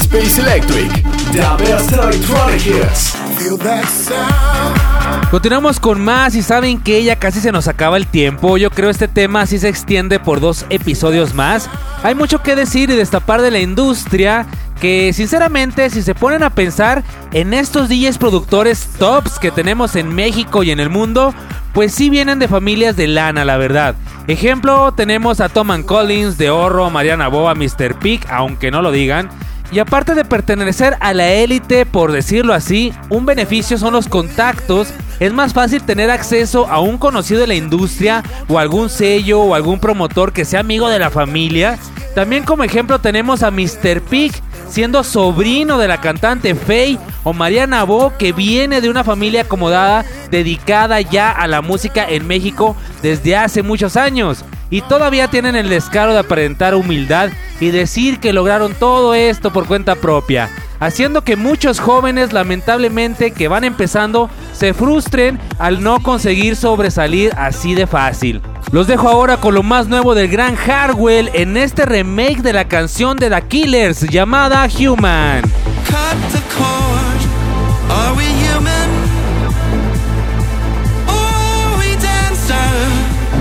Space 0.00 0.40
Electric, 0.40 1.02
The 1.32 1.64
best 1.64 1.92
electronic 1.92 2.60
hits. 2.60 3.16
Feel 3.38 3.58
that 3.58 3.84
sound. 3.88 5.30
Continuamos 5.30 5.80
con 5.80 6.00
más 6.00 6.34
y 6.34 6.42
saben 6.42 6.80
que 6.80 7.02
ya 7.02 7.16
casi 7.16 7.40
se 7.40 7.50
nos 7.50 7.66
acaba 7.66 7.96
el 7.96 8.06
tiempo. 8.06 8.56
Yo 8.58 8.70
creo 8.70 8.90
este 8.90 9.08
tema 9.08 9.46
sí 9.46 9.58
se 9.58 9.68
extiende 9.68 10.20
por 10.20 10.40
dos 10.40 10.66
episodios 10.70 11.34
más. 11.34 11.68
Hay 12.02 12.14
mucho 12.14 12.42
que 12.42 12.54
decir 12.54 12.90
y 12.90 12.94
destapar 12.94 13.40
de 13.42 13.50
la 13.50 13.60
industria 13.60 14.46
que 14.80 15.12
sinceramente 15.12 15.88
si 15.90 16.02
se 16.02 16.14
ponen 16.14 16.42
a 16.42 16.50
pensar 16.50 17.02
en 17.32 17.54
estos 17.54 17.88
DJs 17.88 18.18
productores 18.18 18.88
tops 18.98 19.38
que 19.38 19.50
tenemos 19.50 19.96
en 19.96 20.14
México 20.14 20.62
y 20.62 20.70
en 20.70 20.80
el 20.80 20.90
mundo, 20.90 21.34
pues 21.72 21.92
sí 21.92 22.10
vienen 22.10 22.38
de 22.38 22.48
familias 22.48 22.96
de 22.96 23.08
lana, 23.08 23.44
la 23.44 23.56
verdad. 23.56 23.94
Ejemplo, 24.26 24.92
tenemos 24.92 25.40
a 25.40 25.48
Tom 25.48 25.70
and 25.70 25.84
Collins, 25.84 26.38
De 26.38 26.50
Horro, 26.50 26.88
Mariana 26.90 27.28
Boa, 27.28 27.54
Mr. 27.54 27.98
Peak, 27.98 28.26
aunque 28.30 28.70
no 28.70 28.80
lo 28.80 28.90
digan. 28.90 29.28
Y 29.72 29.80
aparte 29.80 30.14
de 30.14 30.24
pertenecer 30.24 30.96
a 31.00 31.12
la 31.14 31.32
élite, 31.32 31.84
por 31.84 32.12
decirlo 32.12 32.54
así, 32.54 32.92
un 33.10 33.26
beneficio 33.26 33.76
son 33.76 33.94
los 33.94 34.08
contactos. 34.08 34.94
Es 35.20 35.32
más 35.32 35.52
fácil 35.52 35.82
tener 35.82 36.10
acceso 36.10 36.68
a 36.68 36.80
un 36.80 36.96
conocido 36.96 37.40
de 37.40 37.48
la 37.48 37.54
industria 37.54 38.22
o 38.48 38.58
algún 38.58 38.88
sello 38.88 39.40
o 39.40 39.54
algún 39.54 39.80
promotor 39.80 40.32
que 40.32 40.44
sea 40.44 40.60
amigo 40.60 40.88
de 40.88 41.00
la 41.00 41.10
familia. 41.10 41.78
También 42.14 42.44
como 42.44 42.62
ejemplo 42.62 43.00
tenemos 43.00 43.42
a 43.42 43.50
Mr. 43.50 44.00
Pig, 44.02 44.32
siendo 44.68 45.04
sobrino 45.04 45.78
de 45.78 45.88
la 45.88 46.00
cantante 46.00 46.54
Faye 46.54 46.98
o 47.22 47.32
Mariana 47.32 47.84
Bo, 47.84 48.12
que 48.18 48.32
viene 48.32 48.80
de 48.80 48.90
una 48.90 49.04
familia 49.04 49.42
acomodada 49.42 50.04
dedicada 50.30 51.00
ya 51.00 51.30
a 51.30 51.46
la 51.46 51.62
música 51.62 52.06
en 52.08 52.26
México 52.26 52.76
desde 53.02 53.36
hace 53.36 53.62
muchos 53.62 53.96
años. 53.96 54.44
Y 54.70 54.80
todavía 54.82 55.28
tienen 55.28 55.56
el 55.56 55.68
descaro 55.68 56.12
de 56.12 56.20
aparentar 56.20 56.74
humildad 56.74 57.30
y 57.60 57.70
decir 57.70 58.18
que 58.18 58.32
lograron 58.32 58.74
todo 58.74 59.14
esto 59.14 59.52
por 59.52 59.66
cuenta 59.66 59.94
propia 59.94 60.50
haciendo 60.84 61.24
que 61.24 61.36
muchos 61.36 61.80
jóvenes 61.80 62.32
lamentablemente 62.34 63.30
que 63.30 63.48
van 63.48 63.64
empezando 63.64 64.28
se 64.52 64.74
frustren 64.74 65.40
al 65.58 65.82
no 65.82 66.02
conseguir 66.02 66.56
sobresalir 66.56 67.32
así 67.36 67.74
de 67.74 67.86
fácil. 67.86 68.42
Los 68.70 68.86
dejo 68.86 69.08
ahora 69.08 69.38
con 69.38 69.54
lo 69.54 69.62
más 69.62 69.88
nuevo 69.88 70.14
del 70.14 70.28
gran 70.28 70.56
Hardwell 70.56 71.30
en 71.32 71.56
este 71.56 71.86
remake 71.86 72.42
de 72.42 72.52
la 72.52 72.68
canción 72.68 73.16
de 73.16 73.30
The 73.30 73.42
Killers 73.42 74.02
llamada 74.10 74.68
Human. 74.78 75.42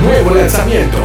Nuevo 0.01 0.35
lanzamiento. 0.35 0.97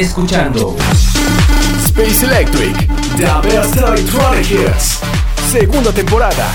Escuchando 0.00 0.76
Space 1.84 2.24
Electric, 2.24 2.76
The 3.16 3.48
best 3.48 3.76
electronic 3.76 4.50
hits. 4.50 5.00
segunda 5.52 5.92
temporada. 5.92 6.48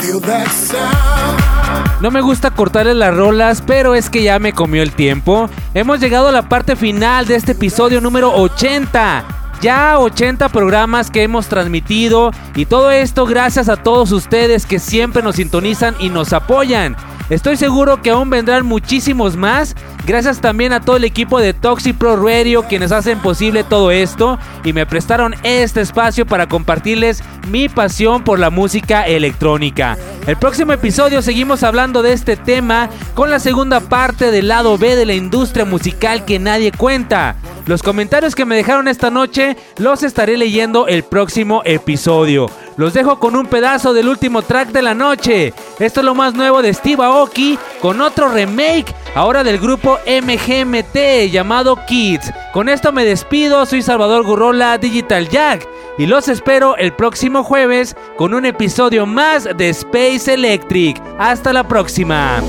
Feel 0.00 0.20
that 0.20 0.46
sound. 0.48 2.00
No 2.00 2.10
me 2.10 2.20
gusta 2.20 2.50
cortarle 2.52 2.94
las 2.94 3.14
rolas, 3.14 3.62
pero 3.66 3.94
es 3.94 4.08
que 4.08 4.22
ya 4.22 4.38
me 4.38 4.52
comió 4.52 4.82
el 4.82 4.92
tiempo. 4.92 5.50
Hemos 5.74 6.00
llegado 6.00 6.28
a 6.28 6.32
la 6.32 6.48
parte 6.48 6.76
final 6.76 7.26
de 7.26 7.34
este 7.34 7.52
episodio 7.52 8.00
número 8.00 8.34
80. 8.34 9.24
Ya 9.60 9.98
80 9.98 10.48
programas 10.48 11.10
que 11.10 11.22
hemos 11.22 11.48
transmitido 11.48 12.30
y 12.54 12.64
todo 12.64 12.90
esto 12.90 13.26
gracias 13.26 13.68
a 13.68 13.76
todos 13.76 14.10
ustedes 14.12 14.64
que 14.64 14.78
siempre 14.78 15.22
nos 15.22 15.36
sintonizan 15.36 15.94
y 15.98 16.08
nos 16.08 16.32
apoyan. 16.32 16.96
Estoy 17.30 17.56
seguro 17.56 18.02
que 18.02 18.10
aún 18.10 18.28
vendrán 18.28 18.66
muchísimos 18.66 19.36
más. 19.36 19.76
Gracias 20.04 20.40
también 20.40 20.72
a 20.72 20.80
todo 20.80 20.96
el 20.96 21.04
equipo 21.04 21.38
de 21.38 21.54
Toxic 21.54 21.96
Pro 21.96 22.16
Radio 22.16 22.64
quienes 22.64 22.90
hacen 22.90 23.20
posible 23.20 23.62
todo 23.62 23.92
esto 23.92 24.36
y 24.64 24.72
me 24.72 24.84
prestaron 24.84 25.36
este 25.44 25.80
espacio 25.80 26.26
para 26.26 26.48
compartirles 26.48 27.22
mi 27.48 27.68
pasión 27.68 28.24
por 28.24 28.40
la 28.40 28.50
música 28.50 29.06
electrónica. 29.06 29.96
El 30.26 30.36
próximo 30.38 30.72
episodio 30.72 31.22
seguimos 31.22 31.62
hablando 31.62 32.02
de 32.02 32.14
este 32.14 32.36
tema 32.36 32.90
con 33.14 33.30
la 33.30 33.38
segunda 33.38 33.78
parte 33.78 34.32
del 34.32 34.48
lado 34.48 34.76
B 34.76 34.96
de 34.96 35.06
la 35.06 35.14
industria 35.14 35.64
musical 35.64 36.24
que 36.24 36.40
nadie 36.40 36.72
cuenta. 36.72 37.36
Los 37.66 37.84
comentarios 37.84 38.34
que 38.34 38.44
me 38.44 38.56
dejaron 38.56 38.88
esta 38.88 39.10
noche 39.10 39.56
los 39.78 40.02
estaré 40.02 40.36
leyendo 40.36 40.88
el 40.88 41.04
próximo 41.04 41.62
episodio. 41.64 42.50
Los 42.80 42.94
dejo 42.94 43.18
con 43.18 43.36
un 43.36 43.44
pedazo 43.44 43.92
del 43.92 44.08
último 44.08 44.40
track 44.40 44.70
de 44.70 44.80
la 44.80 44.94
noche. 44.94 45.52
Esto 45.78 46.00
es 46.00 46.06
lo 46.06 46.14
más 46.14 46.32
nuevo 46.32 46.62
de 46.62 46.72
Steve 46.72 47.04
Aoki 47.04 47.58
con 47.78 48.00
otro 48.00 48.30
remake, 48.30 48.94
ahora 49.14 49.44
del 49.44 49.58
grupo 49.58 49.98
MGMT 50.06 51.30
llamado 51.30 51.76
Kids. 51.86 52.32
Con 52.54 52.70
esto 52.70 52.90
me 52.90 53.04
despido, 53.04 53.66
soy 53.66 53.82
Salvador 53.82 54.24
Gurrola 54.24 54.78
Digital 54.78 55.28
Jack 55.28 55.68
y 55.98 56.06
los 56.06 56.28
espero 56.28 56.74
el 56.78 56.94
próximo 56.94 57.44
jueves 57.44 57.94
con 58.16 58.32
un 58.32 58.46
episodio 58.46 59.04
más 59.04 59.46
de 59.54 59.68
Space 59.68 60.32
Electric. 60.32 61.02
Hasta 61.18 61.52
la 61.52 61.68
próxima. 61.68 62.40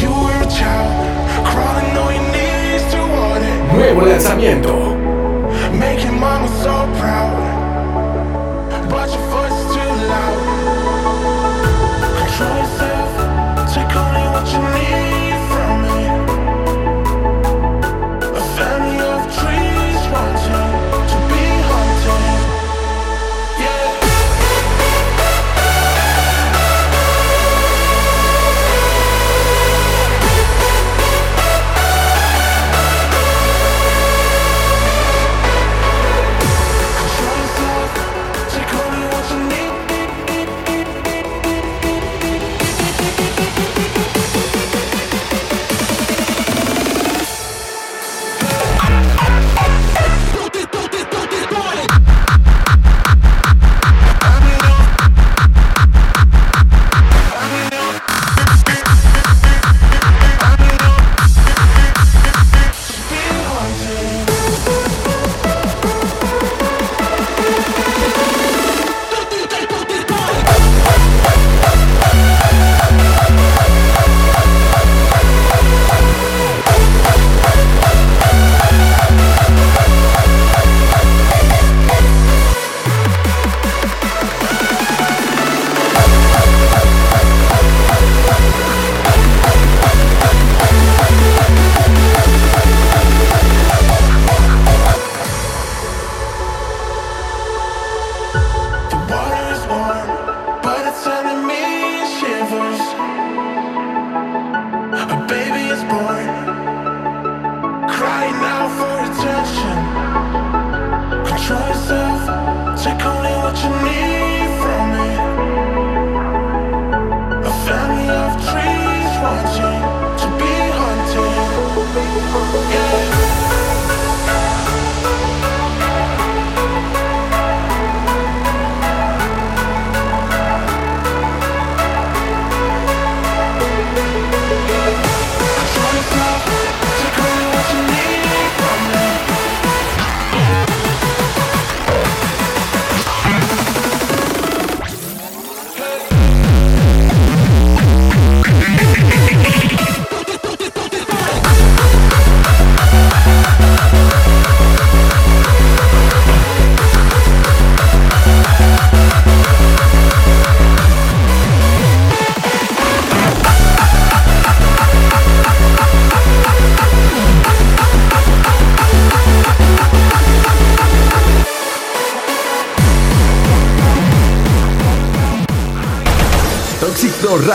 You 0.00 0.08
were 0.08 0.64